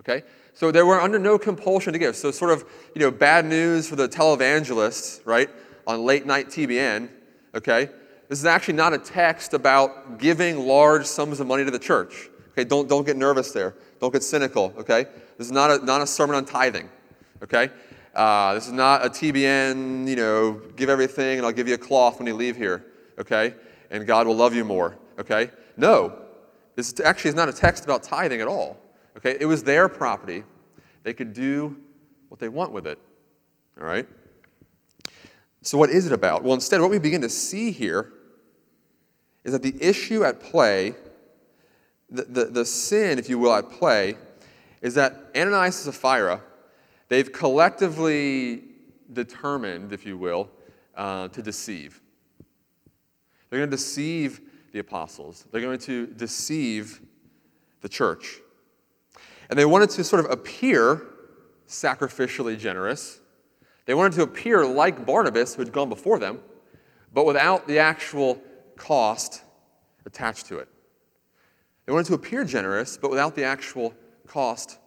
Okay? 0.00 0.22
So 0.54 0.70
they 0.70 0.82
were 0.82 1.00
under 1.00 1.18
no 1.18 1.38
compulsion 1.38 1.92
to 1.92 1.98
give. 1.98 2.16
So 2.16 2.30
sort 2.30 2.52
of, 2.52 2.64
you 2.94 3.00
know, 3.00 3.10
bad 3.10 3.44
news 3.44 3.88
for 3.88 3.96
the 3.96 4.08
televangelists, 4.08 5.20
right? 5.24 5.48
On 5.86 6.04
late 6.04 6.26
night 6.26 6.48
TBN, 6.48 7.08
okay? 7.54 7.90
This 8.28 8.38
is 8.38 8.44
actually 8.44 8.74
not 8.74 8.92
a 8.92 8.98
text 8.98 9.54
about 9.54 10.18
giving 10.18 10.66
large 10.66 11.06
sums 11.06 11.40
of 11.40 11.46
money 11.46 11.64
to 11.64 11.70
the 11.70 11.78
church. 11.78 12.28
Okay, 12.52 12.64
don't, 12.64 12.88
don't 12.88 13.06
get 13.06 13.16
nervous 13.16 13.52
there. 13.52 13.74
Don't 14.00 14.12
get 14.12 14.22
cynical, 14.22 14.74
okay? 14.78 15.06
This 15.38 15.46
is 15.46 15.52
not 15.52 15.70
a, 15.70 15.84
not 15.84 16.02
a 16.02 16.06
sermon 16.06 16.36
on 16.36 16.44
tithing, 16.44 16.88
okay? 17.42 17.70
Uh, 18.18 18.54
this 18.54 18.66
is 18.66 18.72
not 18.72 19.06
a 19.06 19.08
TBN, 19.08 20.08
you 20.08 20.16
know, 20.16 20.60
give 20.74 20.88
everything 20.88 21.38
and 21.38 21.46
I'll 21.46 21.52
give 21.52 21.68
you 21.68 21.74
a 21.74 21.78
cloth 21.78 22.18
when 22.18 22.26
you 22.26 22.34
leave 22.34 22.56
here, 22.56 22.84
okay? 23.16 23.54
And 23.92 24.08
God 24.08 24.26
will 24.26 24.34
love 24.34 24.56
you 24.56 24.64
more, 24.64 24.98
okay? 25.20 25.52
No, 25.76 26.18
this 26.74 26.98
actually 26.98 27.28
is 27.28 27.36
not 27.36 27.48
a 27.48 27.52
text 27.52 27.84
about 27.84 28.02
tithing 28.02 28.40
at 28.40 28.48
all, 28.48 28.76
okay? 29.16 29.36
It 29.38 29.46
was 29.46 29.62
their 29.62 29.88
property. 29.88 30.42
They 31.04 31.12
could 31.14 31.32
do 31.32 31.76
what 32.28 32.40
they 32.40 32.48
want 32.48 32.72
with 32.72 32.88
it, 32.88 32.98
all 33.80 33.86
right? 33.86 34.08
So, 35.62 35.78
what 35.78 35.88
is 35.88 36.04
it 36.04 36.12
about? 36.12 36.42
Well, 36.42 36.54
instead, 36.54 36.80
what 36.80 36.90
we 36.90 36.98
begin 36.98 37.20
to 37.20 37.28
see 37.28 37.70
here 37.70 38.12
is 39.44 39.52
that 39.52 39.62
the 39.62 39.76
issue 39.80 40.24
at 40.24 40.40
play, 40.40 40.96
the, 42.10 42.24
the, 42.24 42.44
the 42.46 42.64
sin, 42.64 43.20
if 43.20 43.28
you 43.28 43.38
will, 43.38 43.54
at 43.54 43.70
play, 43.70 44.16
is 44.82 44.94
that 44.94 45.30
Ananias 45.36 45.86
and 45.86 45.94
Sapphira, 45.94 46.42
they've 47.08 47.32
collectively 47.32 48.62
determined, 49.12 49.92
if 49.92 50.04
you 50.06 50.16
will, 50.16 50.50
uh, 50.94 51.28
to 51.28 51.42
deceive. 51.42 52.00
They're 53.48 53.60
going 53.60 53.70
to 53.70 53.76
deceive 53.76 54.40
the 54.72 54.80
apostles, 54.80 55.46
they're 55.50 55.62
going 55.62 55.78
to 55.80 56.06
deceive 56.06 57.00
the 57.80 57.88
church. 57.88 58.40
And 59.48 59.58
they 59.58 59.64
wanted 59.64 59.90
to 59.90 60.04
sort 60.04 60.24
of 60.24 60.30
appear 60.30 61.06
sacrificially 61.66 62.58
generous. 62.58 63.20
They 63.86 63.94
wanted 63.94 64.12
to 64.16 64.22
appear 64.22 64.66
like 64.66 65.06
Barnabas, 65.06 65.54
who 65.54 65.62
had 65.62 65.72
gone 65.72 65.88
before 65.88 66.18
them, 66.18 66.40
but 67.14 67.24
without 67.24 67.66
the 67.66 67.78
actual 67.78 68.42
cost 68.76 69.42
attached 70.04 70.46
to 70.46 70.58
it. 70.58 70.68
They 71.86 71.92
wanted 71.92 72.08
to 72.08 72.14
appear 72.14 72.44
generous, 72.44 72.98
but 72.98 73.10
without 73.10 73.34
the 73.34 73.44
actual 73.44 73.94
cost 74.26 74.78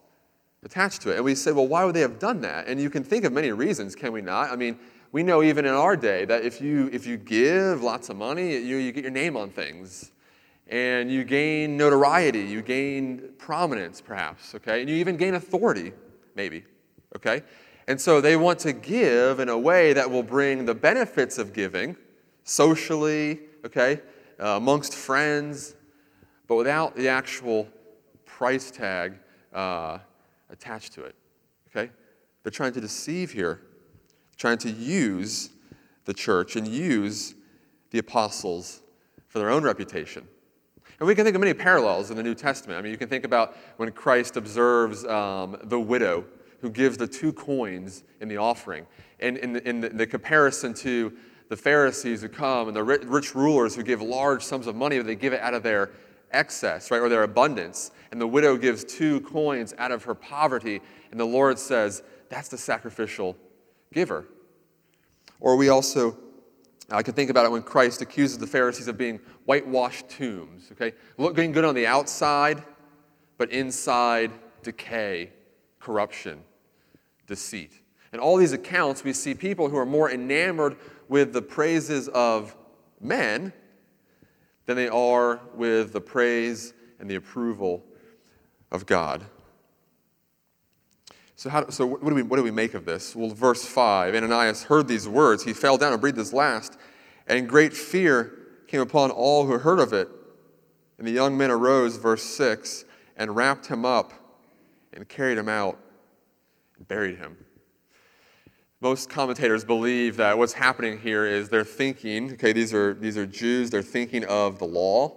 attached 0.64 1.02
to 1.02 1.12
it. 1.12 1.16
And 1.16 1.26
we 1.26 1.36
say, 1.36 1.52
well, 1.52 1.68
why 1.68 1.84
would 1.86 1.96
they 1.96 2.02
have 2.02 2.20
done 2.20 2.42
that? 2.42 2.68
And 2.68 2.80
you 2.80 2.90
can 2.90 3.04
think 3.04 3.26
of 3.26 3.34
many 3.34 3.52
reasons, 3.52 3.96
can 3.96 4.12
we 4.12 4.22
not? 4.22 4.52
I 4.52 4.56
mean, 4.56 4.78
we 5.12 5.24
know 5.24 5.44
even 5.44 5.66
in 5.66 5.74
our 5.74 5.96
day 5.96 6.26
that 6.26 6.46
if 6.46 6.62
you, 6.62 6.90
if 6.94 7.06
you 7.06 7.18
give 7.18 7.84
lots 7.84 8.10
of 8.10 8.18
money, 8.18 8.58
you, 8.58 8.78
you 8.78 8.92
get 8.92 9.04
your 9.04 9.12
name 9.12 9.36
on 9.36 9.50
things. 9.50 10.12
And 10.68 11.12
you 11.12 11.26
gain 11.26 11.76
notoriety, 11.76 12.44
you 12.44 12.62
gain 12.62 13.32
prominence, 13.38 14.00
perhaps, 14.00 14.56
okay? 14.56 14.80
And 14.80 14.90
you 14.90 14.96
even 14.98 15.18
gain 15.18 15.36
authority, 15.36 15.92
maybe, 16.34 16.64
okay? 17.14 17.44
And 17.90 18.00
so 18.00 18.22
they 18.22 18.38
want 18.38 18.60
to 18.60 18.72
give 18.72 19.42
in 19.42 19.50
a 19.50 19.58
way 19.58 19.92
that 19.92 20.10
will 20.10 20.24
bring 20.24 20.66
the 20.66 20.76
benefits 20.76 21.38
of 21.38 21.52
giving 21.52 21.98
socially, 22.46 23.42
okay, 23.66 24.00
uh, 24.40 24.56
amongst 24.56 24.96
friends, 24.96 25.76
but 26.48 26.56
without 26.56 26.96
the 26.96 27.10
actual 27.10 27.68
price 28.26 28.72
tag 28.72 29.20
uh, 29.54 29.98
attached 30.52 30.94
to 30.94 31.04
it. 31.04 31.16
Okay? 31.70 31.92
They're 32.44 32.52
trying 32.52 32.74
to 32.74 32.82
deceive 32.82 33.32
here, 33.32 33.62
trying 34.38 34.58
to 34.60 34.70
use 34.70 35.50
the 36.06 36.14
church 36.14 36.56
and 36.56 36.68
use 36.68 37.36
the 37.92 38.00
apostles 38.00 38.82
for 39.28 39.40
their 39.40 39.50
own 39.50 39.64
reputation. 39.64 40.28
And 41.00 41.08
we 41.08 41.16
can 41.16 41.24
think 41.24 41.36
of 41.36 41.40
many 41.40 41.54
parallels 41.54 42.12
in 42.12 42.18
the 42.18 42.24
New 42.24 42.36
Testament. 42.36 42.78
I 42.78 42.82
mean, 42.82 42.92
you 42.92 42.98
can 42.98 43.10
think 43.10 43.26
about 43.26 43.56
when 43.78 43.92
Christ 43.92 44.38
observes 44.38 45.04
um, 45.06 45.58
the 45.64 45.80
widow 45.80 46.26
who 46.62 46.70
gives 46.70 46.98
the 46.98 47.08
two 47.08 47.34
coins 47.34 48.04
in 48.20 48.28
the 48.28 48.38
offering. 48.38 48.86
And 49.20 49.38
in 49.38 49.54
the, 49.54 49.68
in 49.68 49.82
the, 49.82 49.90
the 49.90 50.06
comparison 50.06 50.74
to 50.76 51.12
the 51.50 51.58
Pharisees 51.58 52.22
who 52.22 52.30
come 52.30 52.68
and 52.68 52.78
the 52.78 52.84
rich 52.84 53.36
rulers 53.36 53.76
who 53.76 53.84
give 53.84 54.02
large 54.02 54.44
sums 54.44 54.68
of 54.68 54.76
money, 54.76 54.98
but 54.98 55.08
they 55.08 55.16
give 55.16 55.34
it 55.34 55.42
out 55.42 55.54
of 55.54 55.64
their 55.64 55.92
excess, 56.34 56.92
right, 56.92 57.02
or 57.02 57.10
their 57.10 57.24
abundance. 57.24 57.92
And 58.12 58.20
the 58.20 58.28
widow 58.28 58.58
gives 58.58 58.84
two 58.84 59.22
coins 59.22 59.74
out 59.78 59.92
of 59.92 60.04
her 60.04 60.16
poverty, 60.16 60.82
and 61.12 61.20
the 61.20 61.26
Lord 61.26 61.58
says, 61.58 62.04
that's 62.30 62.50
the 62.50 62.58
sacrificial 62.58 63.36
giver. 63.94 64.26
Or 65.40 65.56
we 65.56 65.70
also, 65.70 66.18
I 66.90 67.04
can 67.04 67.14
think 67.14 67.30
about 67.30 67.46
it 67.46 67.52
when 67.52 67.64
Christ 67.64 68.02
accuses 68.02 68.38
the 68.38 68.48
Pharisees 68.48 68.88
of 68.88 68.98
being 68.98 69.20
whitewashed 69.46 70.10
tombs, 70.10 70.70
okay? 70.72 70.94
Looking 71.18 71.52
good 71.52 71.66
on 71.66 71.76
the 71.76 71.88
outside, 71.88 72.64
but 73.38 73.52
inside 73.52 74.32
decay, 74.64 75.32
corruption, 75.80 76.42
deceit. 77.28 77.74
In 78.14 78.20
all 78.20 78.38
these 78.38 78.54
accounts, 78.54 79.04
we 79.04 79.14
see 79.14 79.34
people 79.34 79.70
who 79.70 79.78
are 79.78 79.86
more 79.86 80.12
enamored 80.12 80.78
with 81.08 81.34
the 81.34 81.42
praises 81.42 82.08
of 82.10 82.56
men 83.00 83.54
than 84.66 84.76
they 84.76 84.88
are 84.88 85.40
with 85.54 85.94
the 85.94 86.02
praise 86.02 86.74
and 87.00 87.10
the 87.10 87.16
approval 87.16 87.84
of 88.72 88.86
God. 88.86 89.26
So, 91.36 91.50
how, 91.50 91.70
so 91.70 91.88
what, 91.88 92.08
do 92.08 92.14
we, 92.14 92.22
what 92.22 92.38
do 92.38 92.44
we 92.44 92.52
make 92.52 92.76
of 92.76 92.86
this? 92.86 93.16
Well, 93.16 93.30
verse 93.30 93.66
5 93.66 94.14
Ananias 94.14 94.64
heard 94.64 94.88
these 94.88 95.08
words. 95.08 95.44
He 95.44 95.54
fell 95.54 95.78
down 95.78 95.92
and 95.92 96.00
breathed 96.00 96.18
his 96.18 96.34
last, 96.34 96.78
and 97.26 97.50
great 97.50 97.74
fear 97.74 98.38
came 98.68 98.82
upon 98.82 99.12
all 99.12 99.46
who 99.46 99.58
heard 99.58 99.80
of 99.80 99.92
it. 99.92 100.08
And 100.98 101.08
the 101.08 101.12
young 101.12 101.36
men 101.36 101.50
arose, 101.50 101.98
verse 101.98 102.22
6, 102.22 102.86
and 103.18 103.36
wrapped 103.36 103.66
him 103.66 103.86
up 103.86 104.14
and 104.94 105.10
carried 105.10 105.38
him 105.38 105.50
out 105.50 105.80
and 106.78 106.88
buried 106.88 107.18
him. 107.18 107.38
Most 108.84 109.12
commentators 109.12 109.64
believe 109.64 110.18
that 110.18 110.40
what's 110.40 110.54
happening 110.54 111.00
here 111.00 111.24
is 111.24 111.50
they're 111.50 111.64
thinking, 111.64 112.34
okay, 112.34 112.52
these 112.52 112.74
are, 112.74 112.96
these 112.96 113.16
are 113.16 113.28
Jews, 113.28 113.70
they're 113.70 113.84
thinking 113.84 114.26
of 114.26 114.58
the 114.58 114.66
law. 114.66 115.14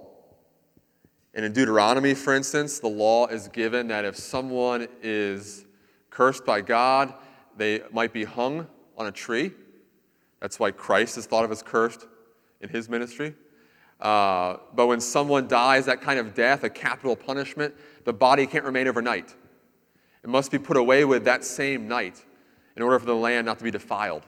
And 1.33 1.47
in 1.47 1.55
Deuteronomy, 1.55 2.13
for 2.13 2.35
instance, 2.35 2.79
the 2.79 2.89
law 2.89 3.27
is 3.27 3.49
given 3.49 3.89
that 3.89 4.05
if 4.05 4.17
someone 4.17 4.87
is 5.03 5.65
cursed 6.11 6.45
by 6.45 6.61
God, 6.61 7.15
they 7.57 7.81
might 7.91 8.13
be 8.13 8.25
hung 8.25 8.67
on 8.99 9.07
a 9.07 9.13
tree. 9.13 9.51
That's 10.41 10.61
why 10.61 10.71
Christ 10.71 11.17
is 11.17 11.25
thought 11.25 11.47
of 11.47 11.51
as 11.51 11.63
cursed 11.63 12.07
in 12.61 12.69
his 12.69 12.91
ministry. 12.91 13.35
Uh, 13.99 14.59
but 14.75 14.89
when 14.89 15.01
someone 15.01 15.49
dies 15.49 15.87
that 15.87 16.03
kind 16.03 16.19
of 16.19 16.35
death, 16.35 16.65
a 16.65 16.71
capital 16.71 17.17
punishment, 17.17 17.75
the 18.05 18.13
body 18.13 18.47
can't 18.47 18.67
remain 18.67 18.89
overnight. 18.89 19.35
It 20.23 20.29
must 20.29 20.51
be 20.51 20.59
put 20.59 20.77
away 20.77 21.07
with 21.07 21.25
that 21.25 21.47
same 21.47 21.89
night 21.89 22.23
in 22.77 22.83
order 22.83 22.99
for 22.99 23.07
the 23.07 23.15
land 23.15 23.47
not 23.47 23.59
to 23.59 23.65
be 23.65 23.71
defiled. 23.71 24.23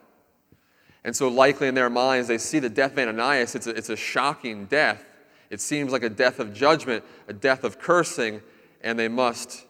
And 1.04 1.14
so, 1.14 1.28
likely 1.28 1.68
in 1.68 1.74
their 1.74 1.90
minds, 1.90 2.28
they 2.28 2.38
see 2.38 2.58
the 2.58 2.68
death 2.68 2.92
of 2.92 2.98
Ananias. 2.98 3.54
It's 3.54 3.66
a, 3.66 3.70
it's 3.70 3.90
a 3.90 3.96
shocking 3.96 4.66
death. 4.66 5.04
It 5.50 5.60
seems 5.60 5.92
like 5.92 6.02
a 6.02 6.08
death 6.08 6.40
of 6.40 6.52
judgment, 6.52 7.04
a 7.28 7.32
death 7.32 7.62
of 7.62 7.78
cursing, 7.78 8.42
and 8.80 8.98
they 8.98 9.08
must 9.08 9.66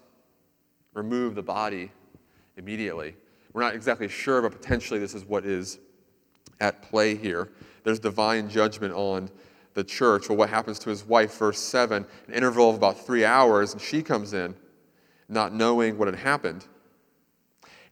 remove 0.94 1.34
the 1.34 1.42
body 1.42 1.92
immediately. 2.56 3.14
We're 3.52 3.62
not 3.62 3.74
exactly 3.74 4.08
sure, 4.08 4.40
but 4.42 4.52
potentially 4.52 4.98
this 4.98 5.14
is 5.14 5.24
what 5.24 5.44
is 5.44 5.78
at 6.60 6.82
play 6.82 7.14
here. 7.14 7.50
There's 7.84 7.98
divine 7.98 8.48
judgment 8.48 8.94
on 8.94 9.30
the 9.74 9.84
church. 9.84 10.28
Well, 10.28 10.38
what 10.38 10.48
happens 10.48 10.78
to 10.80 10.90
his 10.90 11.04
wife? 11.04 11.38
Verse 11.38 11.58
7 11.60 12.06
an 12.28 12.34
interval 12.34 12.70
of 12.70 12.76
about 12.76 13.04
three 13.04 13.24
hours, 13.24 13.72
and 13.72 13.80
she 13.80 14.02
comes 14.02 14.32
in, 14.32 14.54
not 15.28 15.52
knowing 15.52 15.98
what 15.98 16.08
had 16.08 16.16
happened. 16.16 16.66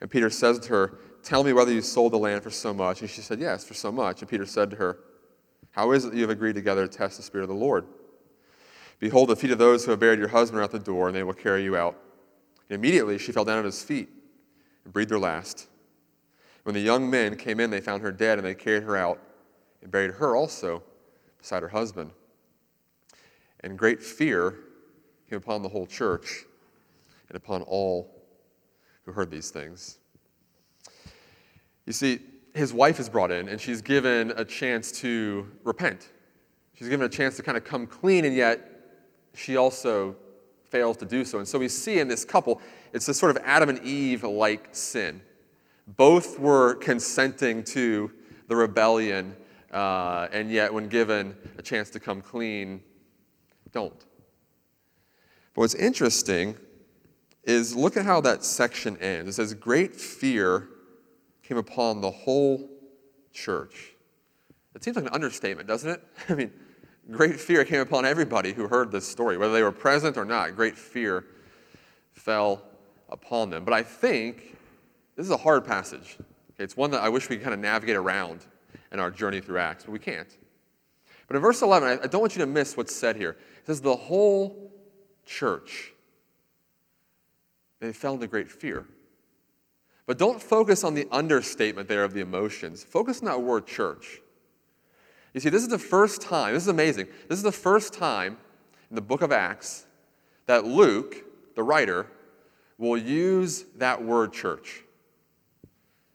And 0.00 0.10
Peter 0.10 0.30
says 0.30 0.58
to 0.60 0.68
her, 0.70 0.98
Tell 1.22 1.42
me 1.42 1.52
whether 1.52 1.72
you 1.72 1.80
sold 1.80 2.12
the 2.12 2.18
land 2.18 2.42
for 2.42 2.50
so 2.50 2.74
much. 2.74 3.00
And 3.00 3.08
she 3.08 3.22
said, 3.22 3.40
Yes, 3.40 3.64
for 3.64 3.74
so 3.74 3.90
much. 3.90 4.20
And 4.20 4.30
Peter 4.30 4.44
said 4.44 4.70
to 4.70 4.76
her, 4.76 4.98
How 5.70 5.92
is 5.92 6.04
it 6.04 6.10
that 6.10 6.16
you 6.16 6.22
have 6.22 6.30
agreed 6.30 6.54
together 6.54 6.86
to 6.86 6.98
test 6.98 7.16
the 7.16 7.22
Spirit 7.22 7.44
of 7.44 7.48
the 7.48 7.54
Lord? 7.54 7.86
Behold, 9.00 9.28
the 9.28 9.36
feet 9.36 9.50
of 9.50 9.58
those 9.58 9.84
who 9.84 9.90
have 9.90 10.00
buried 10.00 10.18
your 10.18 10.28
husband 10.28 10.60
are 10.60 10.64
at 10.64 10.70
the 10.70 10.78
door, 10.78 11.08
and 11.08 11.16
they 11.16 11.22
will 11.22 11.32
carry 11.32 11.64
you 11.64 11.76
out. 11.76 11.98
And 12.68 12.78
immediately 12.78 13.18
she 13.18 13.32
fell 13.32 13.44
down 13.44 13.58
at 13.58 13.64
his 13.64 13.82
feet 13.82 14.08
and 14.84 14.92
breathed 14.92 15.10
her 15.10 15.18
last. 15.18 15.68
When 16.62 16.74
the 16.74 16.80
young 16.80 17.10
men 17.10 17.36
came 17.36 17.60
in, 17.60 17.70
they 17.70 17.80
found 17.80 18.02
her 18.02 18.12
dead, 18.12 18.38
and 18.38 18.46
they 18.46 18.54
carried 18.54 18.84
her 18.84 18.96
out 18.96 19.20
and 19.82 19.90
buried 19.90 20.12
her 20.12 20.36
also 20.36 20.82
beside 21.38 21.62
her 21.62 21.68
husband. 21.68 22.10
And 23.60 23.78
great 23.78 24.02
fear 24.02 24.56
came 25.28 25.38
upon 25.38 25.62
the 25.62 25.68
whole 25.68 25.86
church 25.86 26.44
and 27.28 27.36
upon 27.36 27.62
all 27.62 28.13
who 29.04 29.12
heard 29.12 29.30
these 29.30 29.50
things. 29.50 29.98
You 31.86 31.92
see, 31.92 32.20
his 32.54 32.72
wife 32.72 32.98
is 33.00 33.08
brought 33.08 33.30
in, 33.30 33.48
and 33.48 33.60
she's 33.60 33.82
given 33.82 34.32
a 34.36 34.44
chance 34.44 34.92
to 35.00 35.46
repent. 35.64 36.08
She's 36.74 36.88
given 36.88 37.04
a 37.04 37.08
chance 37.08 37.36
to 37.36 37.42
kind 37.42 37.56
of 37.56 37.64
come 37.64 37.86
clean, 37.86 38.24
and 38.24 38.34
yet 38.34 38.60
she 39.34 39.56
also 39.56 40.16
fails 40.70 40.96
to 40.98 41.04
do 41.04 41.24
so. 41.24 41.38
And 41.38 41.46
so 41.46 41.58
we 41.58 41.68
see 41.68 41.98
in 41.98 42.08
this 42.08 42.24
couple, 42.24 42.60
it's 42.92 43.06
this 43.06 43.18
sort 43.18 43.36
of 43.36 43.42
Adam 43.44 43.68
and 43.68 43.80
Eve 43.80 44.24
like 44.24 44.68
sin. 44.72 45.20
Both 45.86 46.38
were 46.38 46.74
consenting 46.76 47.62
to 47.64 48.10
the 48.48 48.56
rebellion, 48.56 49.36
uh, 49.72 50.28
and 50.32 50.50
yet 50.50 50.72
when 50.72 50.88
given 50.88 51.36
a 51.58 51.62
chance 51.62 51.90
to 51.90 52.00
come 52.00 52.22
clean, 52.22 52.82
don't. 53.72 53.98
But 55.54 55.60
what's 55.60 55.74
interesting 55.74 56.56
is 57.44 57.74
look 57.74 57.96
at 57.96 58.04
how 58.04 58.20
that 58.22 58.44
section 58.44 58.96
ends. 58.98 59.30
It 59.30 59.32
says, 59.34 59.54
Great 59.54 59.94
fear 59.94 60.68
came 61.42 61.56
upon 61.56 62.00
the 62.00 62.10
whole 62.10 62.68
church. 63.32 63.92
It 64.74 64.82
seems 64.82 64.96
like 64.96 65.06
an 65.06 65.12
understatement, 65.12 65.68
doesn't 65.68 65.90
it? 65.90 66.02
I 66.28 66.34
mean, 66.34 66.52
great 67.10 67.38
fear 67.38 67.64
came 67.64 67.80
upon 67.80 68.04
everybody 68.04 68.52
who 68.52 68.66
heard 68.66 68.90
this 68.90 69.06
story, 69.06 69.36
whether 69.36 69.52
they 69.52 69.62
were 69.62 69.72
present 69.72 70.16
or 70.16 70.24
not. 70.24 70.56
Great 70.56 70.76
fear 70.76 71.26
fell 72.12 72.62
upon 73.10 73.50
them. 73.50 73.64
But 73.64 73.74
I 73.74 73.82
think 73.82 74.56
this 75.16 75.26
is 75.26 75.32
a 75.32 75.36
hard 75.36 75.64
passage. 75.64 76.18
It's 76.58 76.76
one 76.76 76.90
that 76.92 77.02
I 77.02 77.08
wish 77.08 77.28
we 77.28 77.36
could 77.36 77.44
kind 77.44 77.54
of 77.54 77.60
navigate 77.60 77.96
around 77.96 78.40
in 78.92 79.00
our 79.00 79.10
journey 79.10 79.40
through 79.40 79.58
Acts, 79.58 79.84
but 79.84 79.92
we 79.92 79.98
can't. 79.98 80.28
But 81.26 81.36
in 81.36 81.42
verse 81.42 81.62
11, 81.62 82.00
I 82.02 82.06
don't 82.06 82.20
want 82.20 82.36
you 82.36 82.40
to 82.40 82.46
miss 82.46 82.76
what's 82.76 82.94
said 82.94 83.16
here. 83.16 83.30
It 83.30 83.66
says, 83.66 83.80
The 83.80 83.96
whole 83.96 84.72
church, 85.24 85.93
they 87.84 87.92
fell 87.92 88.14
into 88.14 88.26
great 88.26 88.50
fear. 88.50 88.86
But 90.06 90.18
don't 90.18 90.42
focus 90.42 90.84
on 90.84 90.94
the 90.94 91.08
understatement 91.10 91.88
there 91.88 92.04
of 92.04 92.12
the 92.12 92.20
emotions. 92.20 92.84
Focus 92.84 93.20
on 93.20 93.26
that 93.26 93.42
word 93.42 93.66
church. 93.66 94.20
You 95.32 95.40
see, 95.40 95.48
this 95.48 95.62
is 95.62 95.68
the 95.68 95.78
first 95.78 96.20
time, 96.20 96.54
this 96.54 96.62
is 96.62 96.68
amazing. 96.68 97.08
This 97.28 97.38
is 97.38 97.42
the 97.42 97.52
first 97.52 97.92
time 97.92 98.36
in 98.90 98.96
the 98.96 99.02
book 99.02 99.22
of 99.22 99.32
Acts 99.32 99.86
that 100.46 100.64
Luke, 100.64 101.24
the 101.56 101.62
writer, 101.62 102.06
will 102.78 102.96
use 102.96 103.64
that 103.76 104.02
word 104.02 104.32
church. 104.32 104.84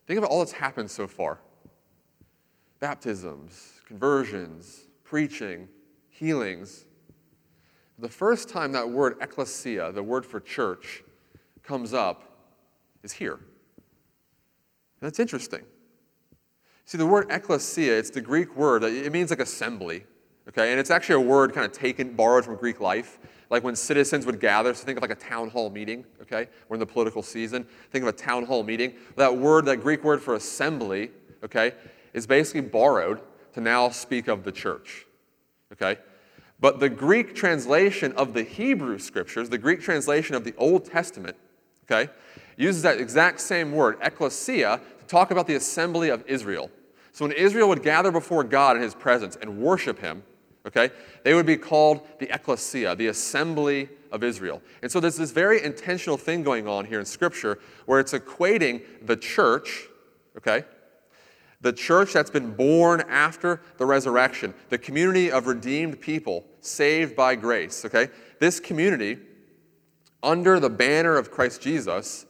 Think 0.08 0.18
about 0.18 0.32
all 0.32 0.40
that's 0.40 0.52
happened 0.52 0.90
so 0.90 1.08
far 1.08 1.40
baptisms, 2.80 3.74
conversions, 3.86 4.88
preaching, 5.04 5.68
healings. 6.10 6.86
The 7.98 8.08
first 8.08 8.48
time 8.48 8.72
that 8.72 8.90
word 8.90 9.18
ecclesia, 9.20 9.92
the 9.92 10.02
word 10.02 10.26
for 10.26 10.40
church, 10.40 11.04
comes 11.70 11.94
up 11.94 12.24
is 13.04 13.14
here. 13.14 13.36
And 13.36 13.42
that's 15.02 15.20
interesting. 15.20 15.62
See, 16.86 16.98
the 16.98 17.06
word 17.06 17.28
ecclesia, 17.30 17.96
it's 17.96 18.10
the 18.10 18.22
Greek 18.22 18.56
word, 18.58 18.84
it 18.84 19.12
means 19.14 19.30
like 19.30 19.40
assembly, 19.40 20.04
okay? 20.48 20.72
And 20.72 20.80
it's 20.80 20.90
actually 20.90 21.24
a 21.24 21.28
word 21.28 21.54
kind 21.54 21.68
of 21.68 21.72
taken, 21.72 22.16
borrowed 22.16 22.44
from 22.44 22.56
Greek 22.56 22.80
life. 22.82 23.20
Like 23.52 23.64
when 23.64 23.76
citizens 23.76 24.26
would 24.26 24.40
gather, 24.40 24.74
so 24.74 24.84
think 24.84 24.98
of 24.98 25.04
like 25.04 25.12
a 25.12 25.16
town 25.16 25.52
hall 25.52 25.70
meeting, 25.70 26.06
okay? 26.24 26.48
We're 26.68 26.78
in 26.78 26.80
the 26.80 26.88
political 26.88 27.22
season. 27.22 27.68
Think 27.92 28.02
of 28.02 28.10
a 28.10 28.18
town 28.18 28.46
hall 28.46 28.64
meeting. 28.64 28.96
That 29.16 29.38
word, 29.38 29.66
that 29.66 29.78
Greek 29.78 30.04
word 30.04 30.24
for 30.24 30.34
assembly, 30.34 31.12
okay, 31.44 31.74
is 32.14 32.26
basically 32.26 32.62
borrowed 32.62 33.22
to 33.54 33.62
now 33.62 33.90
speak 33.90 34.28
of 34.28 34.44
the 34.44 34.52
church, 34.52 35.06
okay? 35.72 36.00
But 36.60 36.80
the 36.80 36.90
Greek 36.90 37.36
translation 37.36 38.12
of 38.14 38.34
the 38.34 38.44
Hebrew 38.44 38.98
scriptures, 38.98 39.50
the 39.50 39.60
Greek 39.60 39.82
translation 39.82 40.36
of 40.36 40.44
the 40.44 40.56
Old 40.58 40.86
Testament, 40.86 41.38
okay, 41.90 42.12
uses 42.58 42.82
that 42.84 43.00
exact 43.00 43.40
same 43.40 43.72
word, 43.72 43.98
ecclesia, 44.02 44.80
to 45.00 45.06
talk 45.06 45.32
about 45.32 45.48
the 45.48 45.56
assembly 45.56 46.10
of 46.10 46.24
Israel. 46.28 46.70
So 47.12 47.26
when 47.26 47.36
Israel 47.36 47.70
would 47.70 47.84
gather 47.84 48.12
before 48.12 48.44
God 48.44 48.76
in 48.76 48.84
his 48.84 48.94
presence 48.94 49.36
and 49.36 49.60
worship 49.60 50.00
him, 50.00 50.24
okay, 50.68 50.92
they 51.24 51.34
would 51.34 51.46
be 51.46 51.58
called 51.58 52.08
the 52.20 52.34
ecclesia, 52.34 52.96
the 52.96 53.08
assembly 53.08 53.90
of 54.12 54.24
Israel. 54.24 54.62
And 54.82 54.92
so 54.92 55.00
there's 55.00 55.18
this 55.18 55.32
very 55.32 55.64
intentional 55.64 56.18
thing 56.18 56.44
going 56.44 56.68
on 56.68 56.86
here 56.86 57.00
in 57.00 57.06
Scripture 57.06 57.60
where 57.86 58.00
it's 58.00 58.14
equating 58.14 58.82
the 59.06 59.18
church, 59.18 59.88
okay, 60.38 60.64
the 61.62 61.74
church 61.74 62.14
that's 62.14 62.30
been 62.30 62.52
born 62.52 63.04
after 63.10 63.62
the 63.78 63.86
resurrection, 63.86 64.54
the 64.70 64.78
community 64.78 65.32
of 65.32 65.48
redeemed 65.48 66.00
people 66.00 66.46
saved 66.62 67.16
by 67.16 67.36
grace, 67.36 67.84
okay? 67.84 68.10
This 68.40 68.60
community, 68.60 69.18
under 70.22 70.60
the 70.60 70.70
banner 70.70 71.18
of 71.18 71.32
Christ 71.32 71.62
Jesus, 71.62 72.26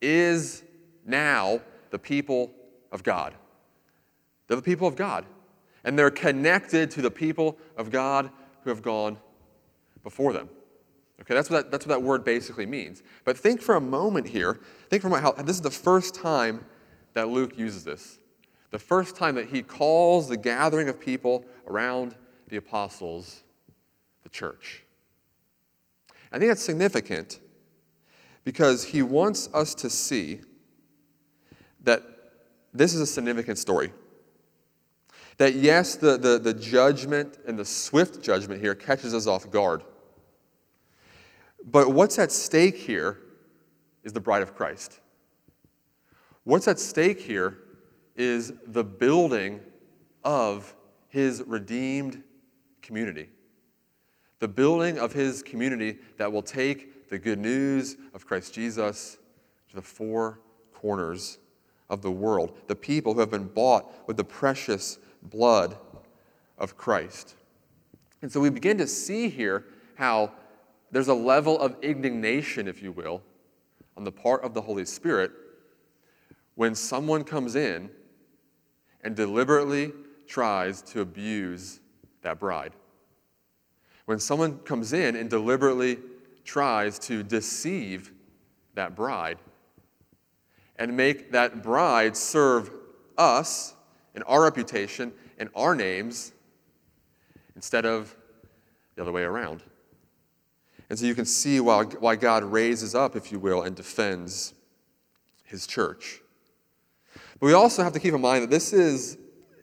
is 0.00 0.62
now 1.06 1.60
the 1.90 1.98
people 1.98 2.52
of 2.92 3.02
God. 3.02 3.34
They're 4.46 4.56
the 4.56 4.62
people 4.62 4.86
of 4.86 4.96
God. 4.96 5.24
And 5.84 5.98
they're 5.98 6.10
connected 6.10 6.90
to 6.92 7.02
the 7.02 7.10
people 7.10 7.58
of 7.76 7.90
God 7.90 8.30
who 8.62 8.70
have 8.70 8.82
gone 8.82 9.18
before 10.02 10.32
them. 10.32 10.48
Okay, 11.20 11.34
that's 11.34 11.48
what 11.50 11.64
that, 11.64 11.70
that's 11.70 11.86
what 11.86 11.94
that 11.94 12.02
word 12.02 12.24
basically 12.24 12.66
means. 12.66 13.02
But 13.24 13.38
think 13.38 13.60
for 13.60 13.76
a 13.76 13.80
moment 13.80 14.26
here, 14.26 14.60
think 14.88 15.02
for 15.02 15.08
a 15.08 15.10
moment 15.10 15.36
how 15.36 15.42
this 15.42 15.56
is 15.56 15.62
the 15.62 15.70
first 15.70 16.14
time 16.14 16.64
that 17.14 17.28
Luke 17.28 17.56
uses 17.56 17.84
this. 17.84 18.18
The 18.70 18.78
first 18.78 19.14
time 19.14 19.36
that 19.36 19.48
he 19.48 19.62
calls 19.62 20.28
the 20.28 20.36
gathering 20.36 20.88
of 20.88 20.98
people 20.98 21.44
around 21.66 22.16
the 22.48 22.56
apostles 22.56 23.44
the 24.24 24.28
church. 24.28 24.83
I 26.32 26.38
think 26.38 26.50
that's 26.50 26.62
significant 26.62 27.40
because 28.44 28.84
he 28.84 29.02
wants 29.02 29.48
us 29.54 29.74
to 29.76 29.90
see 29.90 30.40
that 31.82 32.02
this 32.72 32.94
is 32.94 33.00
a 33.00 33.06
significant 33.06 33.58
story. 33.58 33.92
That 35.38 35.54
yes, 35.54 35.96
the, 35.96 36.16
the, 36.16 36.38
the 36.38 36.54
judgment 36.54 37.38
and 37.46 37.58
the 37.58 37.64
swift 37.64 38.22
judgment 38.22 38.60
here 38.60 38.74
catches 38.74 39.14
us 39.14 39.26
off 39.26 39.50
guard. 39.50 39.82
But 41.64 41.92
what's 41.92 42.18
at 42.18 42.30
stake 42.30 42.76
here 42.76 43.18
is 44.02 44.12
the 44.12 44.20
bride 44.20 44.42
of 44.42 44.54
Christ. 44.54 45.00
What's 46.44 46.68
at 46.68 46.78
stake 46.78 47.20
here 47.20 47.58
is 48.16 48.52
the 48.66 48.84
building 48.84 49.60
of 50.22 50.74
his 51.08 51.42
redeemed 51.46 52.22
community. 52.82 53.28
The 54.40 54.48
building 54.48 54.98
of 54.98 55.12
his 55.12 55.42
community 55.42 55.98
that 56.16 56.32
will 56.32 56.42
take 56.42 57.08
the 57.08 57.18
good 57.18 57.38
news 57.38 57.96
of 58.12 58.26
Christ 58.26 58.54
Jesus 58.54 59.18
to 59.70 59.76
the 59.76 59.82
four 59.82 60.40
corners 60.72 61.38
of 61.88 62.02
the 62.02 62.10
world, 62.10 62.56
the 62.66 62.76
people 62.76 63.14
who 63.14 63.20
have 63.20 63.30
been 63.30 63.46
bought 63.46 64.06
with 64.06 64.16
the 64.16 64.24
precious 64.24 64.98
blood 65.22 65.76
of 66.58 66.76
Christ. 66.76 67.34
And 68.22 68.32
so 68.32 68.40
we 68.40 68.50
begin 68.50 68.78
to 68.78 68.86
see 68.86 69.28
here 69.28 69.66
how 69.96 70.32
there's 70.90 71.08
a 71.08 71.14
level 71.14 71.58
of 71.60 71.76
indignation, 71.82 72.68
if 72.68 72.82
you 72.82 72.92
will, 72.92 73.22
on 73.96 74.04
the 74.04 74.12
part 74.12 74.42
of 74.42 74.54
the 74.54 74.60
Holy 74.60 74.84
Spirit 74.84 75.32
when 76.54 76.74
someone 76.74 77.24
comes 77.24 77.56
in 77.56 77.90
and 79.02 79.14
deliberately 79.14 79.92
tries 80.26 80.82
to 80.82 81.00
abuse 81.00 81.80
that 82.22 82.38
bride. 82.38 82.72
When 84.06 84.18
someone 84.18 84.58
comes 84.58 84.92
in 84.92 85.16
and 85.16 85.30
deliberately 85.30 85.98
tries 86.44 86.98
to 87.00 87.22
deceive 87.22 88.12
that 88.74 88.94
bride 88.94 89.38
and 90.76 90.96
make 90.96 91.32
that 91.32 91.62
bride 91.62 92.16
serve 92.16 92.70
us 93.16 93.74
and 94.14 94.22
our 94.26 94.42
reputation 94.42 95.12
and 95.38 95.48
our 95.54 95.74
names 95.74 96.32
instead 97.56 97.86
of 97.86 98.14
the 98.94 99.02
other 99.02 99.12
way 99.12 99.22
around. 99.22 99.62
And 100.90 100.98
so 100.98 101.06
you 101.06 101.14
can 101.14 101.24
see 101.24 101.60
why, 101.60 101.84
why 101.84 102.16
God 102.16 102.44
raises 102.44 102.94
up, 102.94 103.16
if 103.16 103.32
you 103.32 103.38
will, 103.38 103.62
and 103.62 103.74
defends 103.74 104.54
his 105.44 105.66
church. 105.66 106.20
But 107.40 107.46
we 107.46 107.52
also 107.52 107.82
have 107.82 107.92
to 107.94 108.00
keep 108.00 108.14
in 108.14 108.20
mind 108.20 108.44
that 108.44 108.50
this 108.50 108.72
is, 108.72 109.16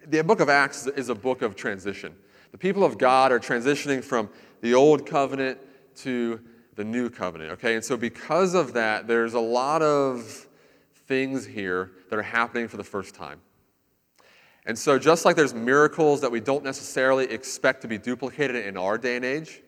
the 0.08 0.24
book 0.24 0.40
of 0.40 0.50
Acts 0.50 0.88
is 0.88 1.10
a 1.10 1.16
book 1.16 1.42
of 1.42 1.56
transition. 1.56 2.16
The 2.52 2.58
people 2.58 2.84
of 2.84 2.98
God 2.98 3.32
are 3.32 3.40
transitioning 3.40 4.04
from 4.04 4.30
the 4.62 4.74
old 4.74 5.06
covenant 5.06 5.60
to 5.98 6.40
the 6.76 6.84
new 6.84 7.10
covenant, 7.10 7.52
okay? 7.52 7.76
And 7.76 7.84
so, 7.84 7.98
because 7.98 8.54
of 8.54 8.74
that, 8.74 9.08
there's 9.08 9.34
a 9.34 9.40
lot 9.40 9.82
of 9.82 10.48
things 11.08 11.46
here 11.46 11.92
that 12.10 12.18
are 12.18 12.24
happening 12.24 12.68
for 12.68 12.78
the 12.78 12.84
first 12.84 13.16
time. 13.16 13.40
And 14.66 14.78
so, 14.78 15.00
just 15.00 15.26
like 15.26 15.36
there's 15.36 15.54
miracles 15.54 16.22
that 16.22 16.32
we 16.32 16.40
don't 16.40 16.64
necessarily 16.64 17.26
expect 17.26 17.82
to 17.82 17.88
be 17.88 17.98
duplicated 17.98 18.66
in 18.66 18.78
our 18.78 18.98
day 18.98 19.16
and 19.16 19.26
age, 19.26 19.62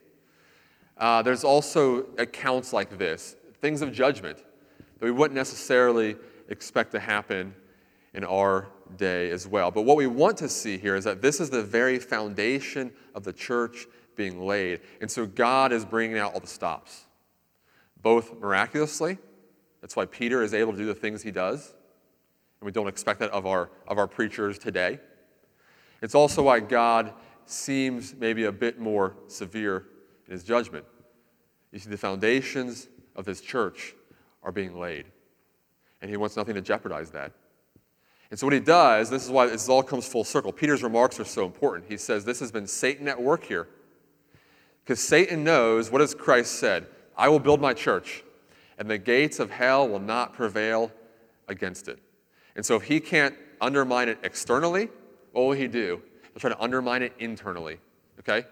uh, 0.97 1.21
there's 1.21 1.43
also 1.43 2.05
accounts 2.17 2.73
like 2.73 2.97
this 2.97 3.35
things 3.59 3.81
of 3.81 3.91
judgment 3.93 4.37
that 4.37 5.05
we 5.05 5.11
wouldn't 5.11 5.35
necessarily 5.35 6.17
expect 6.49 6.91
to 6.91 6.99
happen 6.99 7.53
in 8.13 8.23
our 8.23 8.67
day 8.97 9.31
as 9.31 9.47
well. 9.47 9.71
But 9.71 9.83
what 9.83 9.97
we 9.97 10.07
want 10.07 10.37
to 10.37 10.49
see 10.49 10.77
here 10.77 10.95
is 10.95 11.03
that 11.03 11.21
this 11.21 11.39
is 11.39 11.49
the 11.49 11.63
very 11.63 11.99
foundation 11.99 12.91
of 13.15 13.23
the 13.23 13.33
church 13.33 13.87
being 14.15 14.45
laid. 14.45 14.81
And 15.01 15.09
so 15.09 15.25
God 15.25 15.71
is 15.71 15.85
bringing 15.85 16.17
out 16.17 16.33
all 16.33 16.39
the 16.39 16.47
stops, 16.47 17.05
both 18.01 18.39
miraculously. 18.39 19.17
That's 19.81 19.95
why 19.95 20.05
Peter 20.05 20.43
is 20.43 20.53
able 20.53 20.71
to 20.71 20.77
do 20.77 20.85
the 20.85 20.95
things 20.95 21.23
he 21.23 21.31
does. 21.31 21.73
And 22.59 22.65
we 22.65 22.71
don't 22.71 22.87
expect 22.87 23.19
that 23.19 23.31
of 23.31 23.45
our, 23.45 23.69
of 23.87 23.97
our 23.97 24.07
preachers 24.07 24.57
today. 24.57 24.99
It's 26.01 26.15
also 26.15 26.43
why 26.43 26.59
God 26.59 27.13
seems 27.45 28.15
maybe 28.15 28.45
a 28.45 28.51
bit 28.51 28.79
more 28.79 29.15
severe 29.27 29.87
in 30.27 30.33
his 30.33 30.43
judgment. 30.43 30.85
You 31.71 31.79
see, 31.79 31.89
the 31.89 31.97
foundations 31.97 32.87
of 33.15 33.25
his 33.25 33.41
church 33.41 33.95
are 34.43 34.51
being 34.51 34.79
laid, 34.79 35.05
and 36.01 36.09
he 36.09 36.17
wants 36.17 36.37
nothing 36.37 36.55
to 36.55 36.61
jeopardize 36.61 37.09
that. 37.11 37.31
And 38.33 38.39
so, 38.39 38.47
what 38.47 38.53
he 38.53 38.59
does, 38.59 39.11
this 39.11 39.23
is 39.23 39.29
why 39.29 39.45
this 39.45 39.69
all 39.69 39.83
comes 39.83 40.07
full 40.07 40.23
circle. 40.23 40.51
Peter's 40.51 40.81
remarks 40.81 41.19
are 41.19 41.23
so 41.23 41.45
important. 41.45 41.85
He 41.87 41.97
says, 41.97 42.25
This 42.25 42.39
has 42.39 42.51
been 42.51 42.65
Satan 42.65 43.07
at 43.07 43.21
work 43.21 43.43
here. 43.43 43.67
Because 44.83 44.99
Satan 44.99 45.43
knows 45.43 45.91
what 45.91 46.01
has 46.01 46.15
Christ 46.15 46.55
said 46.55 46.87
I 47.15 47.29
will 47.29 47.37
build 47.37 47.61
my 47.61 47.75
church, 47.75 48.23
and 48.79 48.89
the 48.89 48.97
gates 48.97 49.37
of 49.37 49.51
hell 49.51 49.87
will 49.87 49.99
not 49.99 50.33
prevail 50.33 50.91
against 51.47 51.87
it. 51.87 51.99
And 52.55 52.65
so, 52.65 52.75
if 52.75 52.81
he 52.81 52.99
can't 52.99 53.35
undermine 53.61 54.09
it 54.09 54.17
externally, 54.23 54.89
what 55.31 55.43
will 55.43 55.51
he 55.51 55.67
do? 55.67 56.01
He'll 56.33 56.39
try 56.39 56.49
to 56.49 56.59
undermine 56.59 57.03
it 57.03 57.13
internally. 57.19 57.77
Okay? 58.17 58.47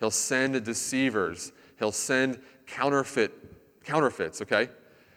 He'll 0.00 0.10
send 0.10 0.64
deceivers, 0.64 1.52
he'll 1.78 1.92
send 1.92 2.40
counterfeit 2.66 3.84
counterfeits, 3.84 4.40
okay, 4.40 4.70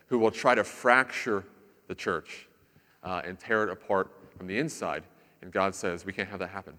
who 0.07 0.19
will 0.19 0.29
try 0.29 0.55
to 0.55 0.65
fracture 0.65 1.45
the 1.87 1.95
church 1.95 2.48
uh, 3.03 3.21
and 3.25 3.39
tear 3.39 3.63
it 3.63 3.69
apart 3.69 4.11
from 4.37 4.47
the 4.47 4.57
inside. 4.57 5.03
And 5.41 5.51
God 5.51 5.73
says, 5.75 6.05
We 6.05 6.13
can't 6.13 6.29
have 6.29 6.39
that 6.39 6.49
happen. 6.49 6.73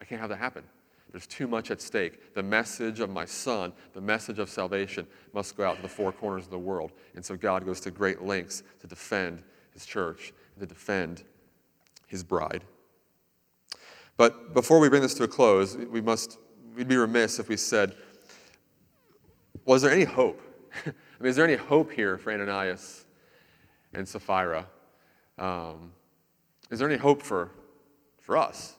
I 0.00 0.04
can't 0.04 0.20
have 0.20 0.30
that 0.30 0.38
happen. 0.38 0.64
There's 1.10 1.26
too 1.26 1.46
much 1.46 1.70
at 1.70 1.80
stake. 1.82 2.34
The 2.34 2.42
message 2.42 3.00
of 3.00 3.10
my 3.10 3.26
son, 3.26 3.72
the 3.92 4.00
message 4.00 4.38
of 4.38 4.48
salvation, 4.48 5.06
must 5.34 5.56
go 5.56 5.64
out 5.64 5.76
to 5.76 5.82
the 5.82 5.88
four 5.88 6.10
corners 6.10 6.44
of 6.44 6.50
the 6.50 6.58
world. 6.58 6.92
And 7.14 7.24
so 7.24 7.36
God 7.36 7.66
goes 7.66 7.80
to 7.80 7.90
great 7.90 8.22
lengths 8.22 8.62
to 8.80 8.86
defend 8.86 9.42
his 9.74 9.84
church, 9.84 10.32
to 10.58 10.64
defend 10.64 11.22
his 12.06 12.24
bride. 12.24 12.64
But 14.16 14.54
before 14.54 14.78
we 14.78 14.88
bring 14.88 15.02
this 15.02 15.14
to 15.14 15.24
a 15.24 15.28
close, 15.28 15.76
we 15.76 16.00
must, 16.00 16.38
we'd 16.74 16.88
be 16.88 16.96
remiss 16.96 17.38
if 17.38 17.48
we 17.48 17.58
said, 17.58 17.94
was 19.64 19.82
there 19.82 19.92
any 19.92 20.04
hope? 20.04 20.40
I 20.86 20.92
mean, 21.20 21.30
is 21.30 21.36
there 21.36 21.44
any 21.44 21.56
hope 21.56 21.92
here 21.92 22.18
for 22.18 22.32
Ananias 22.32 23.04
and 23.92 24.08
Sapphira? 24.08 24.66
Um, 25.38 25.92
is 26.70 26.78
there 26.78 26.88
any 26.88 26.98
hope 26.98 27.22
for, 27.22 27.50
for 28.20 28.36
us? 28.36 28.74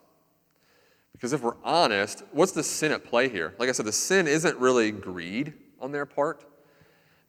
Because 1.12 1.34
if 1.34 1.42
we're 1.42 1.56
honest, 1.64 2.24
what's 2.32 2.52
the 2.52 2.64
sin 2.64 2.92
at 2.92 3.04
play 3.04 3.30
here? 3.30 3.54
Like 3.60 3.70
I 3.70 3.72
said, 3.72 3.86
the 3.86 3.92
sin 3.92 4.28
isn't 4.28 4.58
really 4.58 4.92
greed 4.92 5.54
on 5.80 5.92
their 5.92 6.06
part. 6.06 6.44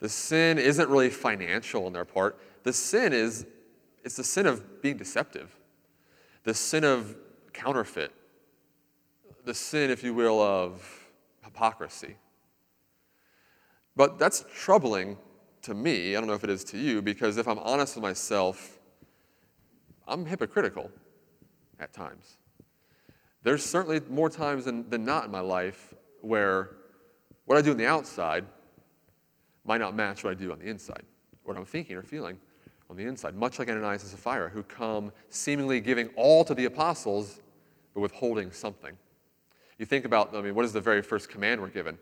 The 0.01 0.09
sin 0.09 0.59
isn't 0.59 0.89
really 0.89 1.11
financial 1.11 1.87
on 1.87 1.93
their 1.93 2.05
part. 2.05 2.39
The 2.63 2.73
sin 2.73 3.13
is 3.13 3.47
it's 4.05 4.17
the 4.17 4.25
sin 4.25 4.47
of 4.47 4.83
being 4.83 4.97
deceptive. 4.97 5.57
The 6.45 6.55
sin 6.55 6.85
of 6.85 7.17
counterfeit. 7.53 8.13
The 9.45 9.55
sin, 9.55 9.91
if 9.91 10.03
you 10.03 10.13
will, 10.13 10.41
of 10.41 10.83
hypocrisy. 11.43 12.17
But 13.97 14.19
that's 14.19 14.45
troubling 14.55 15.17
to 15.63 15.75
me. 15.75 16.17
I 16.17 16.21
don't 16.21 16.27
know 16.27 16.35
if 16.35 16.45
it 16.45 16.51
is 16.51 16.65
to 16.65 16.79
you, 16.79 17.01
because 17.01 17.39
if 17.39 17.49
I'm 17.49 17.59
honest 17.61 17.97
with 17.97 18.03
myself, 18.03 18.74
I'm 20.07 20.27
hypocritical 20.27 20.91
at 21.81 21.93
times. 21.93 22.39
There's 23.43 23.65
certainly 23.65 24.01
more 24.09 24.31
times 24.31 24.65
than, 24.65 24.89
than 24.89 25.05
not 25.05 25.27
in 25.27 25.31
my 25.31 25.41
life 25.41 25.95
where 26.21 26.71
what 27.45 27.59
I 27.59 27.63
do 27.63 27.73
on 27.73 27.77
the 27.77 27.87
outside 27.87 28.45
might 29.65 29.79
not 29.79 29.95
match 29.95 30.25
what 30.25 30.31
I 30.31 30.35
do 30.35 30.53
on 30.53 30.59
the 30.59 30.67
inside, 30.67 31.03
what 31.43 31.57
I'm 31.57 31.65
thinking 31.65 31.97
or 31.97 32.03
feeling 32.03 32.39
on 32.91 32.97
the 32.97 33.05
inside, 33.05 33.35
much 33.35 33.59
like 33.59 33.69
Ananias 33.69 34.03
and 34.03 34.11
Sapphira, 34.11 34.49
who 34.49 34.63
come 34.63 35.13
seemingly 35.29 35.81
giving 35.81 36.09
all 36.17 36.45
to 36.45 36.55
the 36.55 36.67
apostles, 36.67 37.41
but 37.95 38.01
withholding 38.01 38.51
something. 38.51 38.97
You 39.79 39.87
think 39.87 40.05
about, 40.05 40.35
I 40.35 40.41
mean, 40.41 40.55
what 40.55 40.65
is 40.65 40.73
the 40.73 40.81
very 40.81 41.03
first 41.03 41.29
command 41.29 41.61
we're 41.61 41.69
given? 41.69 41.99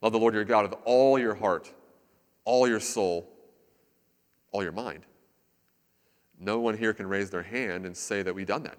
Love 0.00 0.12
the 0.12 0.18
Lord 0.18 0.34
your 0.34 0.44
God 0.44 0.68
with 0.70 0.78
all 0.84 1.18
your 1.18 1.34
heart, 1.34 1.72
all 2.44 2.68
your 2.68 2.80
soul, 2.80 3.28
all 4.52 4.62
your 4.62 4.72
mind. 4.72 5.04
No 6.40 6.60
one 6.60 6.76
here 6.76 6.92
can 6.94 7.06
raise 7.06 7.30
their 7.30 7.42
hand 7.42 7.84
and 7.84 7.96
say 7.96 8.22
that 8.22 8.34
we've 8.34 8.46
done 8.46 8.62
that. 8.62 8.78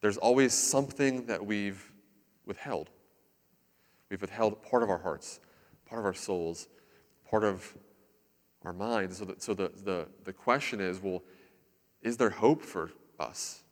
There's 0.00 0.16
always 0.16 0.52
something 0.52 1.26
that 1.26 1.44
we've 1.44 1.92
withheld. 2.44 2.90
We've 4.10 4.20
withheld 4.20 4.62
part 4.62 4.82
of 4.82 4.90
our 4.90 4.98
hearts, 4.98 5.40
part 5.86 5.98
of 5.98 6.04
our 6.04 6.14
souls, 6.14 6.68
part 7.28 7.44
of 7.44 7.76
our 8.64 8.72
minds. 8.72 9.18
So, 9.18 9.34
so 9.38 9.54
the, 9.54 9.70
the, 9.84 10.08
the 10.24 10.32
question 10.32 10.80
is 10.80 11.00
well, 11.00 11.22
is 12.02 12.16
there 12.16 12.30
hope 12.30 12.62
for 12.62 12.90
us? 13.18 13.62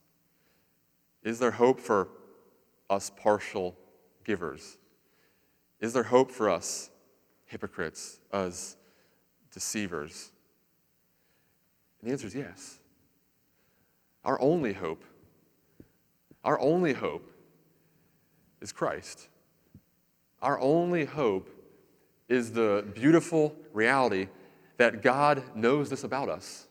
Is 1.22 1.38
there 1.38 1.52
hope 1.52 1.80
for 1.80 2.08
us 2.90 3.10
partial 3.10 3.76
givers? 4.24 4.78
Is 5.80 5.92
there 5.92 6.02
hope 6.04 6.30
for 6.30 6.48
us 6.50 6.90
hypocrites, 7.46 8.20
us 8.32 8.76
deceivers? 9.52 10.32
And 12.04 12.10
the 12.10 12.12
answer 12.12 12.26
is 12.26 12.34
yes. 12.34 12.78
Our 14.26 14.38
only 14.42 14.74
hope, 14.74 15.02
our 16.44 16.60
only 16.60 16.92
hope 16.92 17.32
is 18.60 18.72
Christ. 18.72 19.28
Our 20.42 20.60
only 20.60 21.06
hope 21.06 21.48
is 22.28 22.52
the 22.52 22.84
beautiful 22.92 23.56
reality 23.72 24.28
that 24.76 25.00
God 25.00 25.42
knows 25.54 25.88
this 25.88 26.04
about 26.04 26.28
us, 26.28 26.66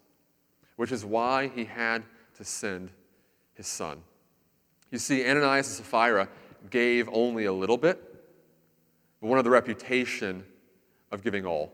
which 0.75 0.91
is 0.91 1.03
why 1.03 1.47
he 1.47 1.65
had 1.65 2.03
to 2.37 2.45
send 2.45 2.91
his 3.55 3.65
son. 3.65 4.03
You 4.91 4.99
see, 4.99 5.27
Ananias 5.27 5.79
and 5.79 5.83
Sapphira 5.83 6.29
gave 6.69 7.09
only 7.11 7.45
a 7.45 7.53
little 7.53 7.77
bit, 7.77 7.99
but 9.19 9.29
one 9.29 9.39
of 9.39 9.45
the 9.45 9.49
reputation 9.49 10.43
of 11.11 11.23
giving 11.23 11.43
all. 11.43 11.73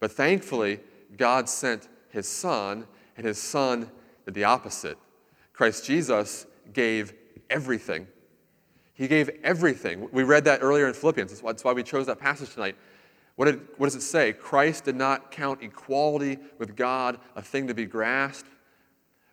But 0.00 0.12
thankfully, 0.12 0.80
God 1.16 1.48
sent 1.48 1.88
his 2.08 2.28
son, 2.28 2.86
and 3.16 3.26
his 3.26 3.38
son 3.38 3.90
did 4.24 4.34
the 4.34 4.44
opposite. 4.44 4.98
Christ 5.52 5.84
Jesus 5.84 6.46
gave 6.72 7.14
everything. 7.50 8.06
He 8.94 9.08
gave 9.08 9.30
everything. 9.44 10.08
We 10.12 10.22
read 10.22 10.44
that 10.44 10.62
earlier 10.62 10.88
in 10.88 10.94
Philippians. 10.94 11.40
That's 11.40 11.64
why 11.64 11.72
we 11.72 11.82
chose 11.82 12.06
that 12.06 12.18
passage 12.18 12.54
tonight. 12.54 12.76
What, 13.36 13.44
did, 13.46 13.60
what 13.76 13.86
does 13.86 13.94
it 13.94 14.00
say? 14.00 14.32
Christ 14.32 14.84
did 14.84 14.96
not 14.96 15.30
count 15.30 15.62
equality 15.62 16.38
with 16.58 16.74
God 16.74 17.18
a 17.34 17.42
thing 17.42 17.66
to 17.66 17.74
be 17.74 17.84
grasped, 17.84 18.48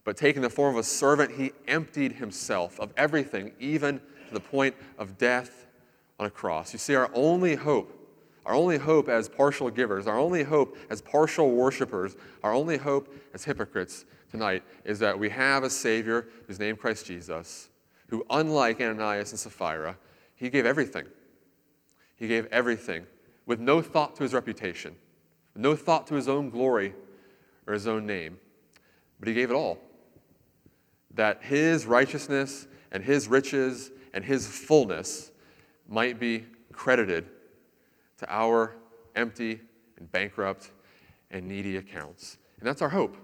but 0.04 0.18
taking 0.18 0.42
the 0.42 0.50
form 0.50 0.76
of 0.76 0.80
a 0.80 0.84
servant, 0.84 1.32
he 1.32 1.54
emptied 1.68 2.14
himself 2.14 2.80
of 2.80 2.92
everything, 2.98 3.54
even 3.60 4.00
to 4.28 4.34
the 4.34 4.42
point 4.42 4.76
of 4.98 5.18
death 5.18 5.68
on 6.20 6.26
a 6.26 6.30
cross. 6.30 6.74
You 6.74 6.80
see, 6.80 6.96
our 6.96 7.10
only 7.14 7.56
hope, 7.56 8.03
our 8.46 8.54
only 8.54 8.78
hope 8.78 9.08
as 9.08 9.30
partial 9.30 9.70
givers, 9.70 10.08
our 10.08 10.20
only 10.20 10.44
hope 10.44 10.78
as 10.90 11.02
partial 11.02 11.52
worshipers, 11.52 12.16
our 12.44 12.54
only 12.54 12.78
hope 12.78 13.14
as 13.34 13.44
hypocrites 13.46 14.06
tonight 14.30 14.64
is 14.84 15.00
that 15.00 15.18
we 15.18 15.30
have 15.30 15.64
a 15.64 15.70
Savior 15.70 16.28
who's 16.48 16.60
name 16.60 16.76
Christ 16.76 17.06
Jesus, 17.06 17.70
who, 18.08 18.26
unlike 18.30 18.82
Ananias 18.82 19.32
and 19.32 19.40
Sapphira, 19.40 19.98
he 20.36 20.50
gave 20.50 20.66
everything. 20.66 21.06
He 22.16 22.28
gave 22.28 22.48
everything 22.48 23.06
with 23.46 23.60
no 23.60 23.82
thought 23.82 24.16
to 24.18 24.24
his 24.24 24.34
reputation, 24.34 24.96
no 25.56 25.76
thought 25.76 26.08
to 26.08 26.16
his 26.16 26.28
own 26.28 26.50
glory 26.50 26.94
or 27.66 27.74
his 27.74 27.88
own 27.88 28.06
name, 28.06 28.40
but 29.20 29.28
he 29.28 29.34
gave 29.34 29.52
it 29.52 29.56
all. 29.56 29.78
That 31.14 31.44
his 31.44 31.86
righteousness 31.86 32.68
and 32.92 33.04
his 33.04 33.28
riches 33.28 33.92
and 34.14 34.24
his 34.24 34.48
fullness 34.48 35.32
might 35.88 36.20
be 36.20 36.46
credited 36.72 37.26
to 38.17 38.34
our 38.34 38.76
empty 39.15 39.60
and 39.97 40.12
bankrupt 40.12 40.71
and 41.32 41.47
needy 41.47 41.78
accounts. 41.78 42.38
And 42.60 42.67
that's 42.67 42.82
our 42.82 42.89
hope. 42.89 43.17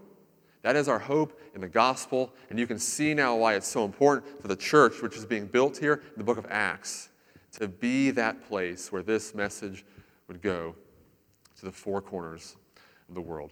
That 0.62 0.76
is 0.76 0.90
our 0.90 1.00
hope 1.00 1.40
in 1.56 1.62
the 1.62 1.70
gospel, 1.70 2.34
and 2.50 2.60
you 2.60 2.68
can 2.68 2.80
see 2.80 3.14
now 3.14 3.36
why 3.36 3.56
it's 3.56 3.68
so 3.68 3.86
important 3.86 4.42
for 4.42 4.50
the 4.50 4.56
church, 4.56 5.02
which 5.02 5.16
is 5.16 5.26
being 5.26 5.46
built 5.46 5.78
here 5.78 5.94
in 5.94 6.18
the 6.18 6.24
book 6.24 6.38
of 6.38 6.46
Acts, 6.50 7.10
to 7.54 7.68
be 7.68 8.12
that 8.12 8.46
place 8.48 8.92
where 8.92 9.02
this 9.02 9.34
message 9.34 9.86
would 10.28 10.42
go 10.42 10.76
to 11.58 11.66
the 11.66 11.72
four 11.72 12.02
corners 12.02 12.58
of 13.08 13.16
the 13.16 13.22
world. 13.22 13.52